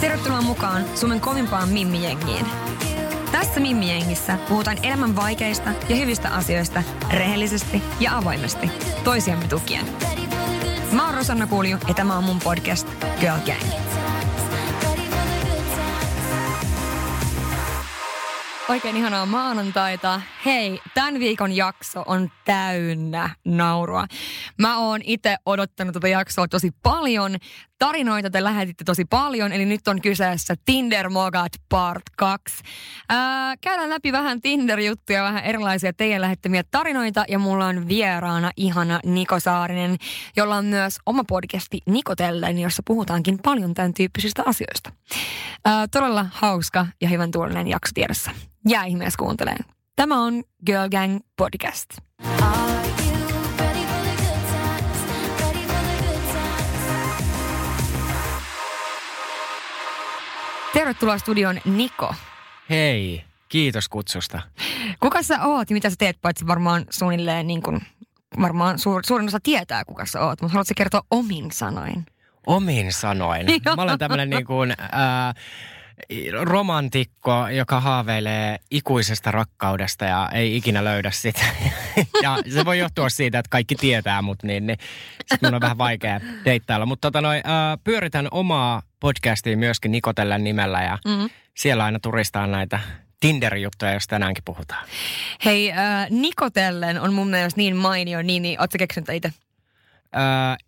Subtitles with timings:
[0.00, 2.46] Tervetuloa mukaan Suomen kovimpaan Mimmi-jengiin.
[3.32, 6.82] Tässä Mimmi-jengissä puhutaan elämän vaikeista ja hyvistä asioista
[7.12, 8.70] rehellisesti ja avoimesti,
[9.04, 9.86] toisiamme tukien.
[10.92, 12.88] Mä oon Rosanna Kulju ja tämä on mun podcast
[13.20, 13.72] Girl Gang.
[18.68, 20.20] Oikein ihanaa maanantaita.
[20.44, 24.06] Hei, tämän viikon jakso on täynnä naurua.
[24.58, 27.36] Mä oon itse odottanut tätä jaksoa tosi paljon.
[27.78, 32.62] Tarinoita te lähetitte tosi paljon, eli nyt on kyseessä Tinder Mogat Part 2.
[33.08, 39.00] Ää, käydään läpi vähän Tinder-juttuja, vähän erilaisia teidän lähettämiä tarinoita, ja mulla on vieraana ihana
[39.04, 39.96] Niko Saarinen,
[40.36, 44.92] jolla on myös oma podcasti Nikotellen, jossa puhutaankin paljon tämän tyyppisistä asioista.
[45.64, 48.30] Ää, todella hauska ja hyvän tuulinen jakso tiedossa.
[48.68, 49.64] Jää ihmeessä kuunteleen.
[49.96, 51.88] Tämä on Girl Gang Podcast.
[60.72, 62.14] Tervetuloa studion Niko.
[62.70, 64.42] Hei, kiitos kutsusta.
[65.00, 67.80] Kuka sä oot ja mitä sä teet, paitsi varmaan suunnilleen niin kuin,
[68.40, 72.06] varmaan suur, suurin osa tietää, kuka sä oot, mutta haluatko kertoa omin sanoin?
[72.46, 73.46] Omin sanoin.
[73.76, 75.34] Mä olen tämmönen niin kuin, äh,
[76.40, 81.44] romantikko, joka haaveilee ikuisesta rakkaudesta ja ei ikinä löydä sitä.
[82.22, 84.78] ja se voi johtua siitä, että kaikki tietää mut, niin, niin
[85.26, 86.86] sit mun on vähän vaikea deittailla.
[86.86, 91.30] Mutta tota noin, äh, pyöritän omaa podcastia myöskin Nikotellen nimellä ja mm.
[91.54, 92.80] siellä aina turistaa näitä
[93.20, 94.86] Tinder-juttuja, jos tänäänkin puhutaan.
[95.44, 98.56] Hei, äh, Nikotellen on mun mielestä niin mainio nimi.
[98.60, 99.32] Ootko keksinyt itse?
[100.16, 100.22] Öö,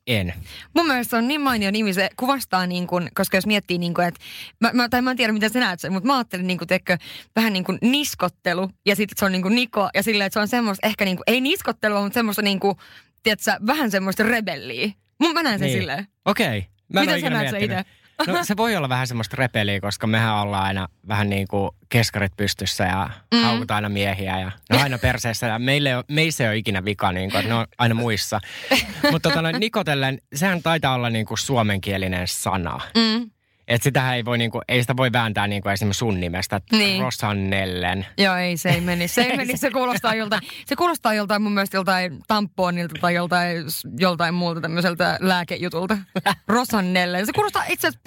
[0.07, 0.35] en.
[0.75, 3.95] Mun mielestä se on niin mainio nimi, se kuvastaa niin kuin, koska jos miettii niin
[3.95, 4.21] kuin, että,
[4.61, 6.69] mä, mä, tai mä en tiedä miten sä näet sen, mutta mä ajattelin niin kuin,
[6.69, 6.99] tekkö,
[7.37, 10.41] vähän niin kuin niskottelu ja sitten se on niin kuin Niko ja silleen, että se
[10.41, 12.77] on semmoista ehkä niin kuin, ei niskottelua, mutta semmoista niin kuin,
[13.23, 14.91] tiedätkö, vähän semmoista rebelliä.
[15.21, 15.79] Mun mä näen sen niin.
[15.79, 16.07] silleen.
[16.25, 16.59] Okei.
[16.59, 16.71] Okay.
[16.93, 17.85] Mä Miten sä näet sen itse?
[18.27, 22.37] No se voi olla vähän semmoista repeliä, koska mehän ollaan aina vähän niin kuin keskarit
[22.37, 23.43] pystyssä ja mm.
[23.43, 25.47] haukutaan aina miehiä ja ne on aina perseessä.
[25.47, 28.41] Ja meille on, meissä ei ole ikinä vika, niin kuin, ne on aina muissa.
[29.13, 32.81] Mutta tota, nikotellen, sehän taitaa olla niin kuin suomenkielinen sana.
[32.97, 33.31] Mm.
[33.71, 37.03] Että sitähän ei voi niinku, ei sitä voi vääntää niinku esimerkiksi sun nimestä, niin.
[37.03, 38.07] Rosannellen.
[38.19, 39.09] Joo, ei se ei meni.
[39.09, 43.65] Se ei meni, se kuulostaa joltain, se kuulostaa joltain mun mielestä joltain tampoonilta tai joltain,
[43.99, 45.99] joltain muulta tämmöiseltä lääkejutulta.
[46.49, 47.27] Rosannellen.
[47.27, 48.01] Se kuulostaa itse asiassa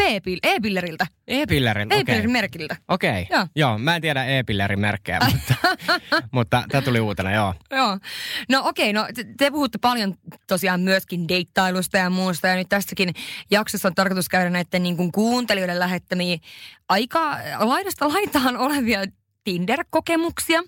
[0.44, 1.07] E-pilleriltä.
[1.28, 2.00] E-pillerin, okei.
[2.00, 2.75] E-pillerin merkiltä.
[2.88, 3.38] Okei, okay.
[3.38, 3.47] joo.
[3.56, 3.78] joo.
[3.78, 5.56] Mä en tiedä E-pillerin merkkejä, mutta,
[6.31, 7.53] mutta tämä tuli uutena, joo.
[7.72, 7.97] Joo.
[8.50, 10.16] No okei, okay, no te, te puhutte paljon
[10.47, 12.47] tosiaan myöskin deittailusta ja muusta.
[12.47, 13.13] Ja nyt tässäkin
[13.51, 16.38] jaksossa on tarkoitus käydä näiden niin kuin kuuntelijoiden lähettämiä
[16.90, 19.03] aika laidasta laitaan olevia
[19.44, 20.64] Tinder-kokemuksia.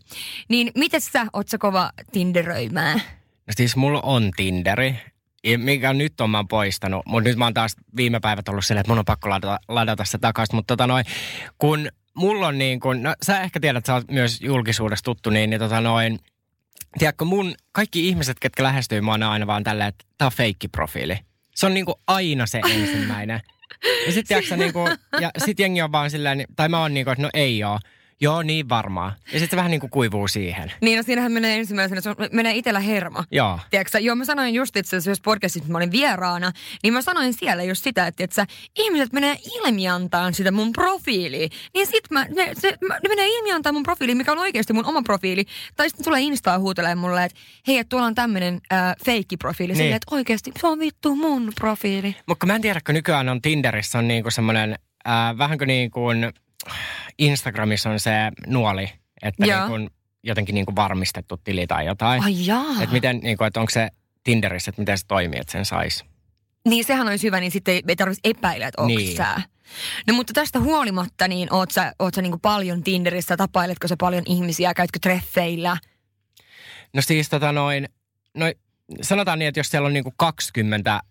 [0.50, 3.02] Niin miten sä, oot sä kova Tinderöimään?
[3.48, 4.96] No siis mulla on Tinderi
[5.58, 7.06] mikä nyt on mä poistanut.
[7.06, 10.06] Mutta nyt mä oon taas viime päivät ollut silleen, että mun on pakko ladata, ladata
[10.06, 10.56] se takaisin.
[10.56, 11.06] Mutta tota noin,
[11.58, 15.30] kun mulla on niin kuin, no sä ehkä tiedät, että sä oot myös julkisuudessa tuttu,
[15.30, 16.20] niin, niin tota noin,
[17.00, 21.20] tiedätkö mun, kaikki ihmiset, ketkä lähestyy mua, on aina vaan tällä, että tää on feikkiprofiili.
[21.56, 23.42] Se on niin kuin aina se ensimmäinen.
[24.06, 24.92] Ja sitten niin kuin,
[25.22, 27.80] ja sit jengi on vaan silleen, tai mä oon niin kuin, että no ei oo.
[28.22, 29.14] Joo, niin varmaan.
[29.26, 30.72] Ja sitten se vähän niin kuin kuivuu siihen.
[30.82, 33.24] Niin, no siinähän menee ensimmäisenä, se menee itsellä hermo.
[33.32, 33.60] Joo.
[33.70, 36.52] Tiedätkö, joo, mä sanoin just itse asiassa, jos podcastissa mä olin vieraana,
[36.84, 41.50] niin mä sanoin siellä just sitä, että, että ihmiset menee ilmiantaan sitä mun profiiliin.
[41.74, 44.86] Niin sit mä, ne, se, mä, ne menee ilmiantaan mun profiiliin, mikä on oikeasti mun
[44.86, 45.46] oma profiili.
[45.76, 49.74] Tai sitten tulee Instaa huutelemaan mulle, että hei, että tuolla on tämmöinen äh, feikkiprofiili.
[49.74, 49.78] Niin.
[49.78, 52.16] Silleen, että oikeasti se on vittu mun profiili.
[52.26, 54.76] Mutta mä en tiedä, kun nykyään on Tinderissä on niinku semmoinen,
[55.08, 56.34] äh, vähän kuin niin kuin
[57.20, 58.12] Instagramissa on se
[58.48, 58.90] nuoli,
[59.22, 59.90] että niin kuin
[60.24, 62.24] jotenkin niin kuin varmistettu tili tai jotain.
[62.24, 62.82] Ai jaa.
[62.82, 63.90] Että miten, niin kuin, että onko se
[64.24, 66.06] Tinderissä, että miten se toimii, että sen saisi.
[66.66, 69.18] Niin sehän olisi hyvä, niin sitten ei, tarvitsisi epäillä, että onko niin.
[69.18, 69.42] sä.
[70.08, 73.96] No mutta tästä huolimatta, niin oot sä, oot sä niin kuin paljon Tinderissä, tapailetko sä
[74.00, 75.78] paljon ihmisiä, käytkö treffeillä?
[76.94, 77.90] No siis tota noin,
[78.34, 78.46] no
[79.02, 81.02] sanotaan niin, että jos siellä on niin kuin 20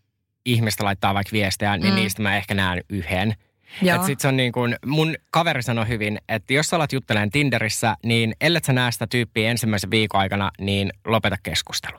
[0.46, 2.00] ihmistä laittaa vaikka viestejä, niin mm.
[2.00, 3.34] niistä mä ehkä näen yhden.
[3.82, 3.96] Joo.
[3.96, 7.30] Et sit se on niin kuin, mun kaveri sanoi hyvin, että jos sä alat juttelemaan
[7.30, 11.98] Tinderissä, niin ellet sä näe sitä tyyppiä ensimmäisen viikon aikana, niin lopeta keskustelu.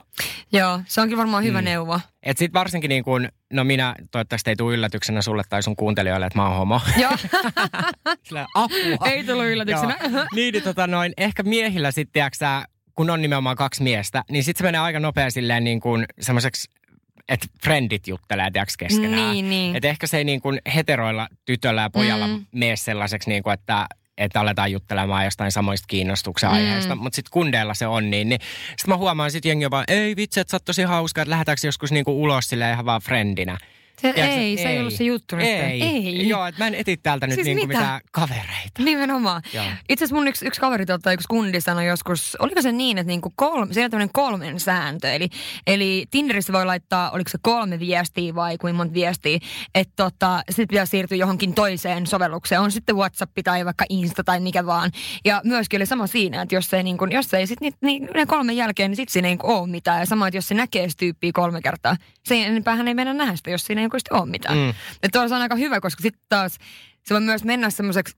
[0.52, 1.66] Joo, se onkin varmaan hyvä mm.
[1.66, 2.00] neuvo.
[2.24, 6.26] Et sit varsinkin niin kuin, no minä toivottavasti ei tule yllätyksenä sulle tai sun kuuntelijoille,
[6.26, 6.82] että mä oon homo.
[6.98, 7.12] Joo,
[8.24, 9.08] Sillä apua.
[9.12, 9.98] ei tullut yllätyksenä.
[10.02, 10.26] Joo.
[10.36, 12.32] niin, niin tota noin, ehkä miehillä sitten,
[12.96, 16.70] kun on nimenomaan kaksi miestä, niin sitten se menee aika nopea silleen niin kuin semmoiseksi
[17.30, 19.32] että frendit juttelee tiiäks, keskenään.
[19.32, 19.76] Niin, niin.
[19.76, 22.34] Et ehkä se ei niin kuin heteroilla tytöllä ja pojalla Mm.
[22.34, 22.46] mm.
[22.52, 23.88] mene sellaiseksi, niin kuin, että
[24.18, 26.96] että aletaan juttelemaan jostain samoista kiinnostuksen aiheista.
[26.96, 27.02] Mm.
[27.02, 28.30] Mutta sitten kundeilla se on niin.
[28.30, 31.30] niin sitten mä huomaan sitten jengi vaan, ei vitsi, että sä oot tosi hauska, että
[31.30, 33.58] lähdetäänkö joskus niinku ulos silleen ihan vaan friendinä.
[34.02, 35.46] Se, Tiedätkö, ei, se ei ollut se juttu nyt.
[35.46, 35.82] Ei.
[35.82, 36.30] ei.
[36.30, 37.80] Joo, että mä en eti täältä nyt Siis niinku mitä?
[37.80, 38.84] mitään kavereita.
[38.84, 39.42] Nimenomaan.
[39.90, 43.08] Itse asiassa mun yksi, yksi kaveri tota, yksi kundi sanoi joskus, oliko se niin, että
[43.08, 45.14] niinku kolme, siellä on tämmöinen kolmen sääntö.
[45.14, 45.30] Eli,
[45.68, 49.40] eli Tinderissä voi laittaa, oliko se kolme viestiä vai kuinka monta viestiä,
[49.76, 52.62] että tota, sitten pitää siirtyä johonkin toiseen sovellukseen.
[52.62, 54.92] On sitten WhatsApp tai vaikka Insta tai mikä vaan.
[55.26, 58.26] Ja myöskin oli sama siinä, että jos ei, niinku, jos ei sit niitä niin, ne
[58.26, 60.00] kolmen jälkeen, niin sitten siinä ei niinku ole mitään.
[60.00, 63.36] Ja sama, että jos se näkee tyyppiä kolme kertaa, sen enempää hän ei mennä nähdä
[63.36, 64.58] sitä, jos siinä ei oikeasti ole mitään.
[64.58, 64.74] Mm.
[65.04, 66.58] Että se on aika hyvä, koska sitten taas
[67.04, 68.18] se voi myös mennä semmoiseksi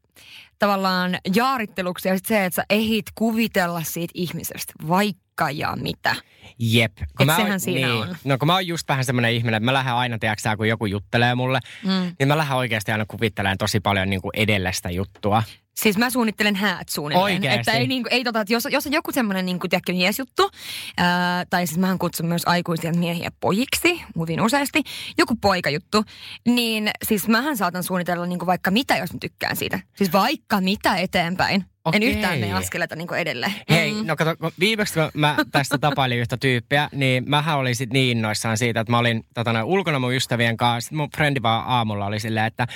[0.59, 6.15] tavallaan jaaritteluksi ja sit se, että sä ehit kuvitella siitä ihmisestä vaikka ja mitä.
[6.59, 6.91] Jep.
[7.19, 8.15] Et mä sehän oon- siinä on.
[8.23, 10.85] No kun mä oon just vähän semmoinen ihminen, että mä lähden aina, tiedätkö kun joku
[10.85, 12.15] juttelee mulle, Mm.
[12.19, 15.43] niin mä lähden oikeasti aina kuvittelemaan tosi paljon niin kuin edellistä juttua.
[15.77, 17.23] Siis mä suunnittelen häät suunnilleen.
[17.23, 17.59] Oikeesti?
[17.59, 20.49] Että ei, niinku, ei tota, että jos, jos on joku semmoinen niinku, tiedätkö, miesjuttu,
[20.97, 24.83] ää, tai siis mähän kutsun myös aikuisia miehiä pojiksi, hyvin useasti,
[25.17, 26.03] joku poikajuttu,
[26.45, 29.79] niin siis mähän saatan suunnitella niinku vaikka mitä, jos mä tykkään siitä.
[29.95, 31.65] Siis vaikka mitä eteenpäin.
[31.93, 32.09] En Okei.
[32.09, 33.53] yhtään mene askeleita niinku edelleen.
[33.69, 34.07] Hei, Mm.
[34.07, 38.57] no kato, viimeksi kun mä tästä tapailin yhtä tyyppiä, niin mähän olin sit niin innoissaan
[38.57, 40.85] siitä, että mä olin tota, noin, ulkona mun ystävien kanssa.
[40.87, 42.67] Sitten mun frendi vaan aamulla oli silleen, että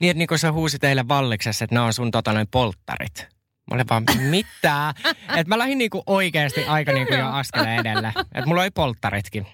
[0.00, 3.28] niin, että niin kun sä huusi teille valliksessa, että ne on sun tota, noin polttarit.
[3.70, 4.94] Mä olin vaan, mitä?
[5.28, 8.12] että mä lähdin niinku oikeasti aika niinku jo askeleen edelle.
[8.16, 9.46] Että mulla oli polttaritkin.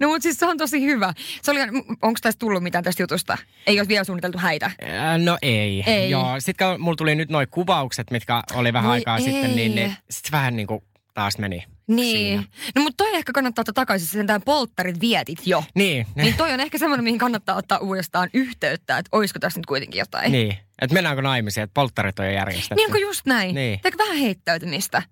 [0.00, 1.14] No mutta siis se on tosi hyvä.
[1.42, 1.60] Se oli,
[2.02, 3.38] onko tästä tullut mitään tästä jutusta?
[3.66, 4.70] Ei ole vielä suunniteltu häitä.
[4.82, 5.84] Ää, No ei.
[5.86, 6.10] Ei.
[6.10, 9.78] Joo, sitten kun mulla tuli nyt noi kuvaukset, mitkä oli vähän Voi aikaa sitten, niin,
[9.78, 9.84] ei.
[9.84, 10.84] niin sitten vähän niinku
[11.14, 12.16] taas meni Niin.
[12.38, 12.42] siinä.
[12.76, 15.64] No mutta toi ehkä kannattaa ottaa takaisin, sen tämän polttarit vietit jo.
[15.74, 19.66] Niin, Niin toi on ehkä semmoinen, mihin kannattaa ottaa uudestaan yhteyttä, että olisiko tässä nyt
[19.66, 20.32] kuitenkin jotain.
[20.32, 20.56] niin.
[20.82, 22.74] Että mennäänkö naimisiin, että polttarit on jo järjestetty.
[22.74, 23.54] Niin onko just näin?
[23.54, 23.80] Niin.
[23.82, 25.02] Teekö vähän heittäytymistä?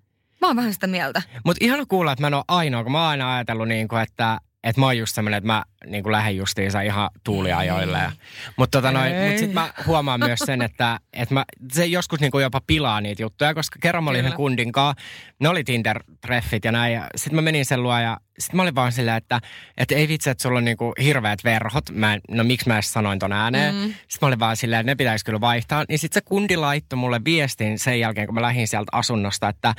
[0.41, 1.21] Mä oon vähän sitä mieltä.
[1.45, 4.01] Mutta ihana kuulla, että mä en ole ainoa, kun mä oon aina ajatellut, niin kuin,
[4.01, 7.97] että, että mä oon just semmoinen, että mä niin kuin lähden justiinsa ihan tuuliajoille.
[7.97, 8.11] Ja,
[8.57, 12.31] mutta tota noin, mut sit mä huomaan myös sen, että, että mä, se joskus niin
[12.31, 15.03] kuin jopa pilaa niitä juttuja, koska kerran mä olin yhden kundin kanssa,
[15.39, 18.75] ne oli Tinder-treffit ja näin, ja sit mä menin sen luo ja sit mä olin
[18.75, 19.41] vaan silleen, että,
[19.77, 21.89] että ei vitsi, että sulla on niinku hirveät verhot.
[21.91, 23.75] Mä en, no miksi mä edes sanoin ton ääneen.
[23.75, 23.81] Mm.
[23.81, 25.85] Sitten mä olin vaan silleen, että ne pitäisi kyllä vaihtaa.
[25.89, 29.75] Niin sit se kundi laittoi mulle viestin sen jälkeen, kun mä lähdin sieltä asunnosta, että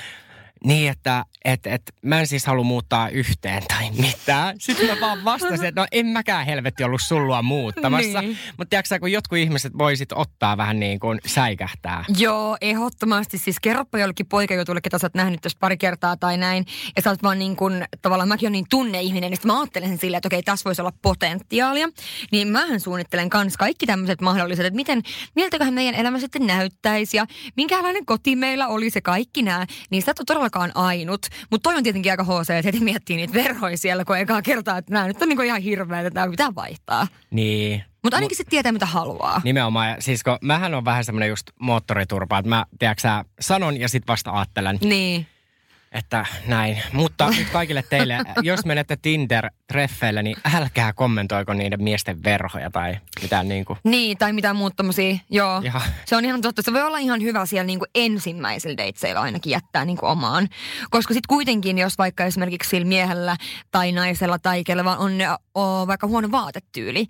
[0.64, 4.56] niin, että et, et, mä en siis halua muuttaa yhteen tai mitään.
[4.58, 8.20] Sitten mä vaan vastasin, että no en mäkään helvetti ollut sullua muuttamassa.
[8.20, 8.38] Niin.
[8.58, 12.04] Mutta tiedätkö kun jotkut ihmiset voisit ottaa vähän niin kuin säikähtää.
[12.18, 13.38] Joo, ehdottomasti.
[13.38, 16.66] Siis kerropa jollekin poikajutulle, ketä sä oot nähnyt tästä pari kertaa tai näin.
[16.96, 19.98] Ja sä oot vaan niin kuin, tavallaan mäkin on niin tunneihminen, niin mä ajattelen sen
[19.98, 21.88] silleen, että okei, tässä voisi olla potentiaalia.
[22.32, 25.02] Niin mähän suunnittelen kans kaikki tämmöiset mahdolliset, että miten,
[25.34, 27.26] miltäköhän meidän elämä sitten näyttäisi ja
[27.56, 29.66] minkälainen koti meillä oli se kaikki nämä.
[29.90, 31.26] Niin sä et ole todellakaan ainut.
[31.50, 34.78] Mutta toi on tietenkin aika HC, että heti miettii niitä verhoja siellä, kun ekaa kertaa,
[34.78, 37.06] että nämä nyt on niin ihan hirveä, että tämä pitää vaihtaa.
[37.30, 37.84] Niin.
[38.02, 39.40] Mutta ainakin sitten tietää, mitä haluaa.
[39.44, 39.88] Nimenomaan.
[39.88, 43.88] Ja Siis kun mähän on vähän semmoinen just moottoriturpa, että mä, tiedätkö sä, sanon ja
[43.88, 45.26] sitten vasta ajattelen, Niin.
[45.92, 46.82] Että näin.
[46.92, 53.48] Mutta nyt kaikille teille, jos menette Tinder-treffeille, niin älkää kommentoiko niiden miesten verhoja tai mitään
[53.48, 53.78] niin kuin.
[53.84, 55.60] Niin, tai mitään muut tommosia, joo.
[55.64, 55.82] Jaha.
[56.04, 56.62] Se on ihan totta.
[56.62, 60.48] Se voi olla ihan hyvä siellä niinku ensimmäisellä dateseilla ainakin jättää niinku omaan.
[60.90, 63.36] Koska sitten kuitenkin, jos vaikka esimerkiksi sillä miehellä
[63.70, 65.12] tai naisella tai kellä vaan on
[65.54, 67.06] o, vaikka huono vaatetyyli,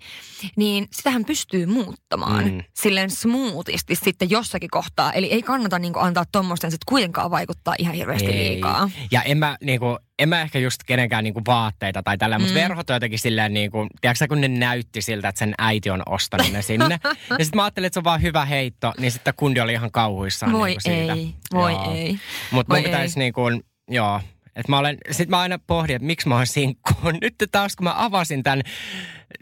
[0.55, 2.63] niin sitähän pystyy muuttamaan Mm.
[2.73, 5.13] silleen smoothisti sitten jossakin kohtaa.
[5.13, 8.68] Eli ei kannata niinku antaa tuommoisten sitten kuitenkaan vaikuttaa ihan hirveästi liikaa.
[9.11, 12.41] Ja en mä, niinku, en mä ehkä just kenenkään niinku vaatteita tai tällä, mm.
[12.41, 16.03] mutta verhot on jotenkin silleen, niinku, tiedätkö kun ne näytti siltä, että sen äiti on
[16.05, 16.99] ostanut ne sinne.
[17.39, 19.91] ja sitten mä ajattelin, että se on vaan hyvä heitto, niin sitten kundi oli ihan
[19.91, 21.13] kauhuissaan Voi niinku siitä.
[21.13, 22.19] ei, voi ei.
[22.51, 23.41] Mutta mun pitäisi niinku,
[23.89, 24.21] joo,
[24.55, 26.93] että mä olen, sit mä aina pohdin, että miksi mä oon sinkku.
[27.21, 28.61] Nyt taas kun mä avasin tämän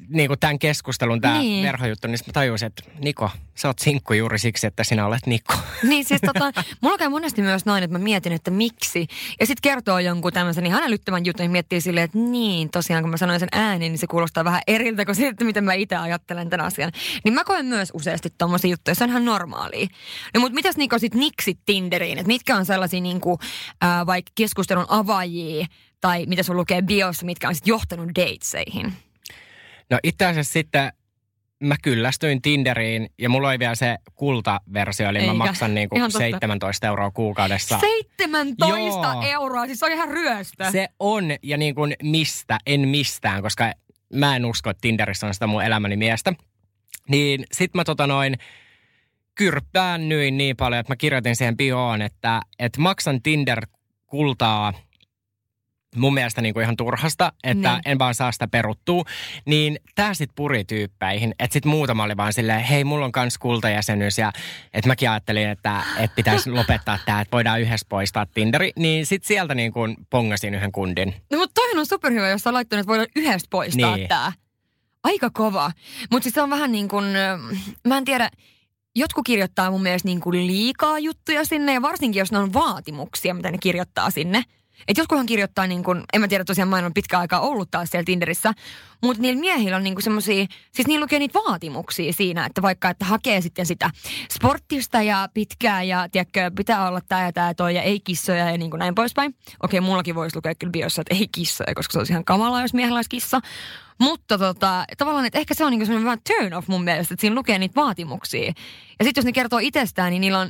[0.09, 1.51] niin kuin tämän keskustelun, tämä Niin.
[1.51, 1.65] niin.
[1.65, 5.53] verhojuttu, niin mä tajusin, että Niko, sä oot sinkku juuri siksi, että sinä olet Niko.
[5.83, 9.07] Niin siis tota, mulla käy monesti myös noin, että mä mietin, että miksi.
[9.39, 13.09] Ja sitten kertoo jonkun tämmöisen ihan älyttömän jutun ja miettii silleen, että niin, tosiaan kun
[13.11, 16.49] mä sanoin sen ääneen, niin se kuulostaa vähän eriltä kuin siitä, miten mä itse ajattelen
[16.49, 16.91] tämän asian.
[17.23, 19.87] Niin mä koen myös useasti tommosia juttuja, se on ihan normaalia.
[20.33, 23.39] No mutta mitäs Niko sit niksit Tinderiin, että mitkä on sellaisia niinku,
[23.81, 25.67] ää, vaikka keskustelun avaajia
[26.01, 28.93] tai mitä sun lukee biossa, mitkä on sit johtanut dateseihin?
[29.89, 30.91] No itse asiassa sitten
[31.59, 35.33] mä kyllästyin Tinderiin ja mulla oli vielä se kultaversio, eli Eikä.
[35.33, 36.17] mä maksan niin totta.
[36.17, 37.79] 17 euroa kuukaudessa.
[37.79, 39.21] 17 Joo.
[39.21, 40.71] euroa, siis se on ihan ryöstä.
[40.71, 43.71] Se on, ja niin kuin mistä, en mistään, koska
[44.13, 46.33] mä en usko, että Tinderissä on sitä mun elämäni miestä.
[47.09, 48.37] Niin sit mä tota noin
[49.35, 54.73] kyrppäännyin niin paljon, että mä kirjoitin siihen bioon, että, että maksan Tinder-kultaa
[55.95, 57.81] mun mielestä niin kuin ihan turhasta, että Niin.
[57.85, 59.03] en vaan saa sitä peruttua.
[59.45, 63.37] Niin tää sit puri tyyppeihin, että sit muutama oli vaan silleen, hei mulla on kans
[63.37, 64.31] kultajäsenyys ja
[64.73, 68.71] että mäkin ajattelin, että, että pitäisi lopettaa tää, että voidaan yhdessä poistaa Tinderi.
[68.79, 71.13] Niin sit sieltä niin kuin pongasin yhden kundin.
[71.31, 74.07] No mutta toihan on superhyvä, jos sä laittanut, että voidaan yhdessä poistaa Niin.
[74.07, 74.31] tää.
[75.03, 75.71] Aika kova.
[76.11, 77.05] Mutta siis se on vähän niin kuin,
[77.87, 78.29] mä en tiedä,
[78.95, 83.33] jotkut kirjoittaa mun mielestä niin kuin liikaa juttuja sinne ja varsinkin jos ne on vaatimuksia,
[83.33, 84.43] mitä ne kirjoittaa sinne.
[84.87, 87.71] Et jotkuhan kirjoittaa niin kuin, en mä tiedä tosiaan mä en ole pitkään aikaa ollut
[87.71, 88.53] taas siellä Tinderissä,
[89.03, 92.89] mutta niillä miehillä on niin kuin semmosia, siis niillä lukee niitä vaatimuksia siinä, että vaikka
[92.89, 93.89] että hakee sitten sitä
[94.31, 98.57] sporttista ja pitkää ja tiedätkö, pitää olla tää ja tää toi ja ei kissoja ja
[98.57, 99.35] niin näin poispäin.
[99.63, 102.73] Okei, mullakin voisi lukea kyllä biossa, että ei kissoja, koska se olisi ihan kamalaa, jos
[102.73, 103.41] miehellä olisi kissa.
[103.99, 107.21] Mutta tota, tavallaan, että ehkä se on niinku semmoinen vähän turn off mun mielestä, että
[107.21, 108.53] siinä lukee niitä vaatimuksia.
[108.99, 110.49] Ja sitten jos ne kertoo itsestään, niin niillä on,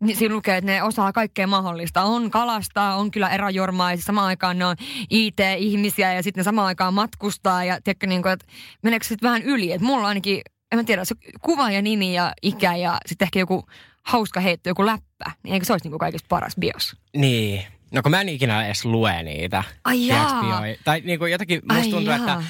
[0.00, 2.02] niin siinä lukee, että ne osaa kaikkea mahdollista.
[2.02, 4.76] On kalastaa, on kyllä eräjormaa ja sit samaan aikaan ne on
[5.10, 8.46] IT-ihmisiä ja sitten ne samaan aikaan matkustaa ja tiedätkö, niin kuin, että
[8.82, 9.72] meneekö se sitten vähän yli.
[9.72, 10.40] Että mulla ainakin,
[10.72, 13.64] en mä tiedä, se kuva ja nimi ja ikä ja sitten ehkä joku
[14.02, 16.96] hauska heitto, joku läppä, niin eikö se olisi niinku kaikista paras bios?
[17.16, 17.62] Niin.
[17.92, 19.64] No kun mä en ikinä edes lue niitä.
[19.84, 20.62] Ai jaa.
[20.84, 22.42] Tai niin kuin jotenkin musta tuntuu, että.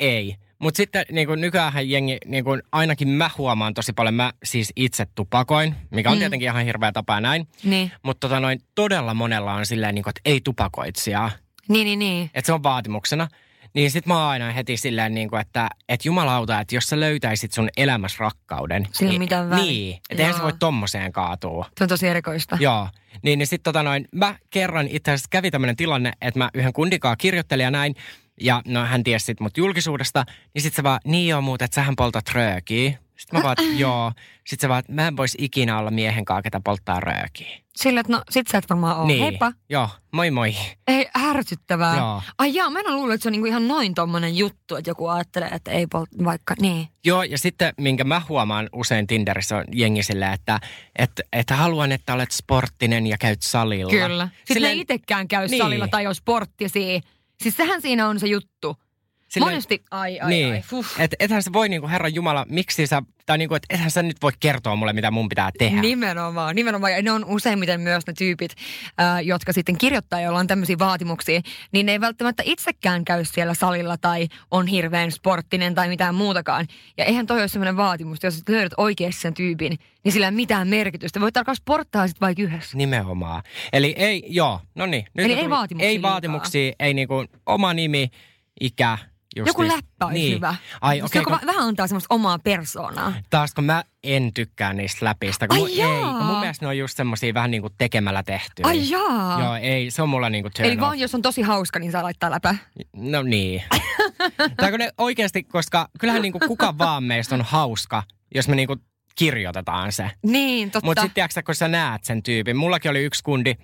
[0.00, 0.36] Ei.
[0.58, 4.72] Mutta sitten niin kuin nykyään jengi, niin kuin ainakin mä huomaan tosi paljon, mä siis
[4.76, 6.18] itse tupakoin, mikä on Mm.
[6.18, 7.48] tietenkin ihan hirveä tapa näin.
[7.64, 11.30] Niin, Mutta tota noin, todella monella on silleen, niin kuin, että ei tupakoitsijaa.
[11.68, 11.98] niin, niin.
[11.98, 12.30] niin.
[12.34, 13.28] Että se on vaatimuksena.
[13.74, 17.00] Niin sit mä oon aina heti silleen, niin kuin, että, että jumalauta, että jos sä
[17.00, 18.86] löytäisit sun elämässä rakkauden.
[18.92, 19.64] Sillä niin, mitään väliä.
[19.64, 21.66] Niin, että eihän se voi tommoseen kaatua.
[21.78, 22.58] Se on tosi erikoista.
[22.60, 22.88] Joo.
[23.22, 26.72] Niin, niin sitten tota noin, mä kerran itse asiassa kävi tämmöinen tilanne, että mä yhden
[26.72, 27.94] kundikaa kirjoittelin ja näin,
[28.40, 30.24] ja no hän tiesi sit mut julkisuudesta,
[30.54, 32.98] niin sitten se vaan, niin joo muuten, että sähän poltat röökiä.
[33.16, 34.12] Sitten mä vaan, että joo.
[34.44, 37.58] Sitten se vaan, että mä en vois ikinä olla miehen kanssa, ketä polttaa röökiä.
[37.76, 39.06] Sillä, että no sit sä et varmaan ole.
[39.06, 39.20] Niin.
[39.22, 39.52] Heippa.
[39.68, 40.54] Joo, moi moi.
[40.88, 41.96] Ei, ärsyttävää.
[41.96, 42.22] Joo.
[42.38, 44.90] Ai jaa, mä en ole luullut, että se on niinku ihan noin tommonen juttu, että
[44.90, 46.88] joku ajattelee, että ei polt, vaikka, niin.
[47.04, 50.60] Joo, ja sitten minkä mä huomaan usein Tinderissä on jengi silleen, että,
[50.98, 53.90] että, että haluan, että olet sporttinen ja käyt salilla.
[53.90, 54.28] Kyllä.
[54.36, 55.62] Sitten Silleen- ne itsekään käy Niin.
[55.62, 57.00] salilla tai on sporttisia.
[57.42, 58.76] Siis sehän siinä on se juttu.
[59.34, 60.52] Silleen- Monesti, ai ai niin.
[60.52, 60.86] ai, fuh.
[60.98, 64.16] Et, ethän se voi niinku, Herran Jumala, miksi sä, tai niinku, et ethän sä nyt
[64.22, 65.80] voi kertoa mulle, mitä mun pitää tehdä.
[65.80, 66.92] Nimenomaan, nimenomaan.
[66.92, 68.54] Ja ne on useimmiten myös ne tyypit,
[68.98, 71.40] ää, jotka sitten kirjoittaa, joilla on tämmöisiä vaatimuksia,
[71.72, 76.66] niin ne ei välttämättä itsekään käy siellä salilla tai on hirveän sporttinen tai mitään muutakaan.
[76.98, 80.30] Ja eihän toi ole semmoinen vaatimus, jos sä löydät oikeasti sen tyypin, niin sillä ei
[80.30, 81.20] ole mitään merkitystä.
[81.20, 82.76] Voit alkaa sporttaa sitten vaikka yhdessä.
[82.76, 83.42] Nimenomaan.
[83.72, 85.04] Eli ei, joo, no niin.
[85.16, 86.10] Eli ei vaatimuksia Ei liikaa.
[86.10, 88.08] vaatimuksia, ei niinku oma nimi,
[88.60, 88.98] ikä.
[89.36, 90.34] Just Joku läppä olisi niin.
[90.36, 90.54] hyvä.
[90.80, 93.12] Ai Just okei, Joku okay, va- vähän antaa semmoista omaa persoonaa.
[93.30, 95.48] taas kun mä en tykkää niistä läpistä.
[95.48, 98.66] Kun Ai mun, ei, kun mun mielestä ne on just semmosia vähän niinku tekemällä tehtyä.
[98.66, 99.40] Ai jaa.
[99.40, 100.80] Joo, ei, se on mulla niinku turn Eli off.
[100.80, 102.54] vaan jos on tosi hauska, niin saa laittaa läpä.
[102.96, 103.62] No niin.
[104.56, 108.02] tai kun ne oikeasti, koska kyllähän niinku kuka vaan meistä on hauska,
[108.34, 108.76] jos me niinku
[109.14, 110.10] kirjoitetaan se.
[110.22, 110.86] Niin, totta.
[110.86, 112.56] Mutta sitten kun sä näet sen tyypin.
[112.56, 113.54] Mullakin oli yksi kundi,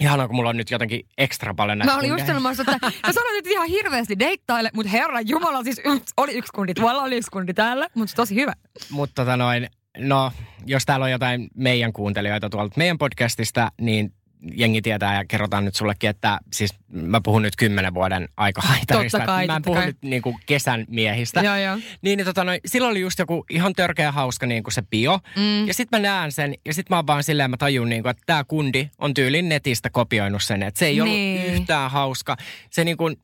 [0.00, 3.12] Ihanaa, kun mulla on nyt jotenkin ekstra paljon näitä Mä olin just sanomassa, että sä
[3.12, 7.16] sanoit nyt ihan hirveästi deittaille, mutta herra jumala, siis yks, oli yksi kundi tuolla, oli
[7.16, 8.52] yksi kundi täällä, mutta tosi hyvä.
[8.90, 10.32] Mutta tota noin, no,
[10.66, 14.12] jos täällä on jotain meidän kuuntelijoita tuolta meidän podcastista, niin
[14.54, 19.18] jengi tietää ja kerrotaan nyt sullekin, että siis mä puhun nyt kymmenen vuoden aikahaitarista.
[19.18, 19.86] Totta kai, mä en totta puhu kai.
[19.86, 21.40] nyt niinku kesän miehistä.
[21.40, 21.76] Joo, joo.
[22.02, 25.18] Niin, niin tota noin, silloin oli just joku ihan törkeä hauska niin kuin se bio.
[25.36, 25.66] Mm.
[25.66, 28.10] Ja sitten mä näen sen, ja sitten mä oon vaan silleen, mä tajun, niin kuin,
[28.10, 30.62] että tämä kundi on tyylin netistä kopioinut sen.
[30.62, 31.54] Että se ei ollut Niin.
[31.54, 32.36] yhtään hauska.
[32.70, 33.16] Se niin kuin,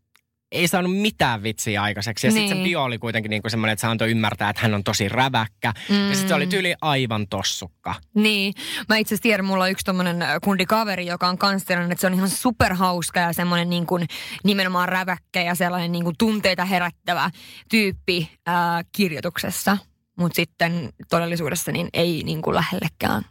[0.52, 2.26] ei saanut mitään vitsiä aikaiseksi.
[2.26, 2.64] Ja sitten Niin.
[2.64, 5.72] se bio oli kuitenkin niinku semmoinen, että se antoi ymmärtää, että hän on tosi räväkkä.
[5.88, 6.08] Mm.
[6.08, 7.94] Ja sitten se oli tyyli aivan tossukka.
[8.14, 8.54] Niin.
[8.88, 12.06] Mä itse asiassa tiedän, mulla on yksi tommonen äh, kundikaveri, joka on kans että se
[12.06, 14.06] on ihan superhauska ja semmoinen niin kuin
[14.44, 17.30] nimenomaan räväkkä ja sellainen niin kuin tunteita herättävä
[17.70, 19.78] tyyppi ää, kirjoituksessa.
[20.18, 23.22] Mutta sitten todellisuudessa niin ei niin kuin lähellekään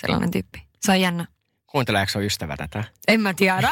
[0.00, 0.62] sellainen tyyppi.
[0.80, 1.26] Se on jännä.
[1.74, 2.84] Kuunteleeko sun ystävä tätä?
[3.08, 3.70] En mä tiedä.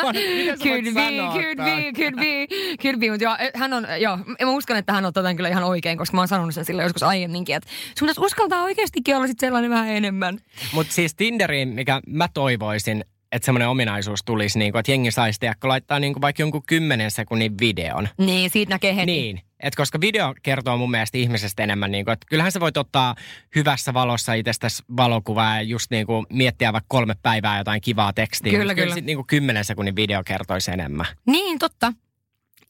[0.00, 2.46] Could be, could be, could be,
[2.82, 3.10] could be.
[3.10, 6.16] Mutta joo, hän on, joo, mä uskon, että hän on tätä kyllä ihan oikein, koska
[6.16, 9.70] mä oon sanonut sen sille joskus aiemminkin, että sun pitäisi uskaltaa oikeastikin olla sit sellainen
[9.70, 10.38] vähän enemmän.
[10.72, 15.40] Mutta siis Tinderiin, mikä mä toivoisin, että semmoinen ominaisuus tulisi, niin kuin, että jengi saisi
[15.40, 18.08] tiedäkö, laittaa niin kuin vaikka jonkun 10 sekunnin videon.
[18.18, 19.06] Niin, siitä näkee heti.
[19.06, 22.76] Niin, että koska video kertoo mun mielestä ihmisestä enemmän, niin kuin, että kyllähän sä voit
[22.76, 23.14] ottaa
[23.56, 28.52] hyvässä valossa itsestäsi valokuvaa ja just niin kuin miettiä vaikka kolme päivää jotain kivaa tekstiä.
[28.52, 28.94] Kyllä, Mut kyllä.
[28.94, 31.06] Sit niin kuin 10 sekunnin video kertoisi enemmän.
[31.26, 31.92] Niin, totta.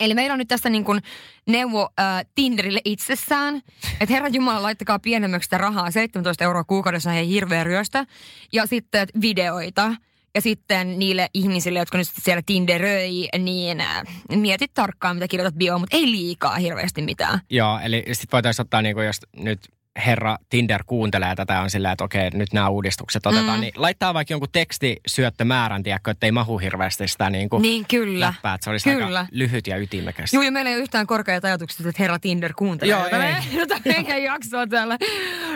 [0.00, 1.02] Eli meillä on nyt tässä niin kuin
[1.46, 3.62] neuvo äh, Tinderille itsessään,
[4.00, 8.06] että herra Jumala, laittakaa pienemmäksi sitä rahaa, 17 euroa kuukaudessa ei hirveä ryöstä.
[8.52, 9.94] Ja sitten videoita.
[10.34, 14.02] Ja sitten niille ihmisille, jotka nyt siellä Tinderöi, niin äh,
[14.36, 17.40] mietit tarkkaan, mitä kirjoitat bioon, mutta ei liikaa hirveästi mitään.
[17.50, 19.60] Joo, eli sitten voitaisiin ottaa, niin kuin, jos nyt
[20.06, 23.60] herra Tinder kuuntelee tätä on silleen, että okei, nyt nämä uudistukset otetaan, Mm.
[23.60, 28.26] niin laittaa vaikka jonkun tekstisyöttömäärän, tiedätkö, että ei mahu hirveästi sitä niin kuin Niin, kyllä.
[28.26, 29.18] läppää, että se olisi Kyllä.
[29.18, 30.32] aika lyhyt ja ytimekäs.
[30.32, 32.90] Joo, ja meillä ei ole yhtään korkeat ajatukset, että herra Tinder kuuntelee.
[32.96, 33.34] Joo, tätä ei.
[33.34, 34.98] me- tätä meidän jaksoa täällä.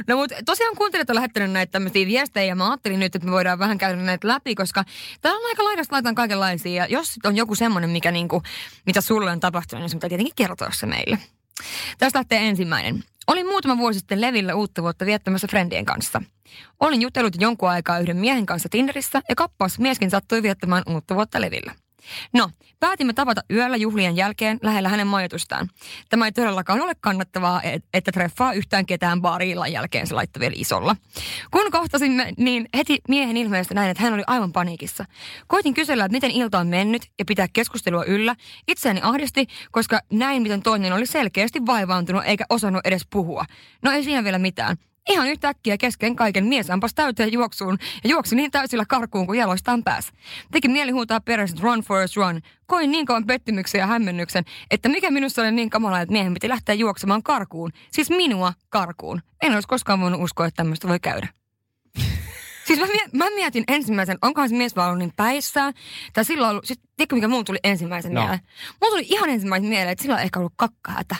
[0.06, 3.32] No mutta tosiaan kuuntelijat on lähettänyt näitä tämmöisiä viestejä ja mä ajattelin nyt, että me
[3.32, 4.84] voidaan vähän käydä näitä läpi, koska
[5.20, 6.74] täällä on aika laidasta laitan kaikenlaisia.
[6.82, 8.42] Ja jos on joku semmoinen, mikä niinku,
[8.86, 11.18] mitä sulle on tapahtunut, niin sun pitää tietenkin kertoa se meille.
[11.98, 13.04] Tästä lähtee ensimmäinen.
[13.28, 16.22] Olin muutama vuosi sitten Levillä uutta vuotta viettämässä friendien kanssa.
[16.80, 21.40] Olin jutellut jonkun aikaa yhden miehen kanssa Tinderissä ja kappas mieskin sattui viettämään uutta vuotta
[21.40, 21.74] Levillä.
[22.32, 22.50] No,
[22.80, 25.68] päätimme tavata yöllä juhlien jälkeen lähellä hänen majoitustaan.
[26.08, 30.54] Tämä ei todellakaan ole kannattavaa, et- että treffaa yhtään ketään baariillan jälkeen se laittoi vielä
[30.56, 30.96] isolla.
[31.50, 35.04] Kun kohtasimme, niin heti miehen ilmeestä näin, että hän oli aivan paniikissa.
[35.46, 38.36] Koitin kysellä, että miten ilta on mennyt ja pitää keskustelua yllä.
[38.68, 43.44] Itseäni ahdisti, koska näin, miten toinen oli selkeästi vaivaantunut eikä osannut edes puhua.
[43.82, 44.76] No ei siinä vielä mitään.
[45.08, 49.84] Ihan yhtäkkiä kesken kaiken mies ampas täyteen juoksuun ja juoksi niin täysillä karkuun kuin jaloistaan
[49.84, 50.12] pääsi.
[50.50, 52.40] Teki mieli huutaa perässä, run for us run.
[52.66, 56.48] Koin niin kauan pettymyksen ja hämmennyksen, että mikä minussa oli niin kamala, että miehen piti
[56.48, 57.70] lähteä juoksemaan karkuun.
[57.92, 59.22] Siis minua karkuun.
[59.42, 61.28] En olisi koskaan voinut uskoa, että tämmöistä voi käydä.
[62.66, 65.74] Siis mä, mä mietin ensimmäisen, onkohan se mies vaan ollut niin päissään.
[66.12, 68.20] Tai silloin ollut, siis tiedätkö mikä mulla tuli ensimmäisen No.
[68.20, 68.26] no.
[68.26, 68.40] mieleen?
[68.80, 71.16] Mulla tuli ihan ensimmäisen mieleen, että sillä on ehkä ollut kakkahätä.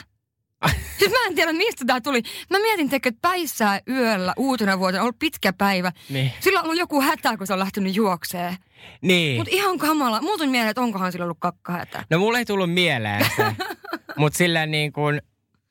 [0.99, 2.21] Siis mä en tiedä mistä tää tuli.
[2.49, 5.91] Mä mietin, teikö, että päissään yöllä uutena vuotena, on ollut pitkä päivä.
[6.09, 6.31] Niin.
[6.39, 8.57] Sillä on ollut joku hätä, kun se on lähtenyt juokseen.
[9.01, 9.39] Niin.
[9.39, 10.21] Mutta ihan kamala.
[10.21, 12.05] Mulla tuli mieleen, että onkohan sillä ollut kakkahätä.
[12.09, 13.45] No mulle ei tullut mieleen se.
[14.17, 15.21] Mutta silleen niin kuin,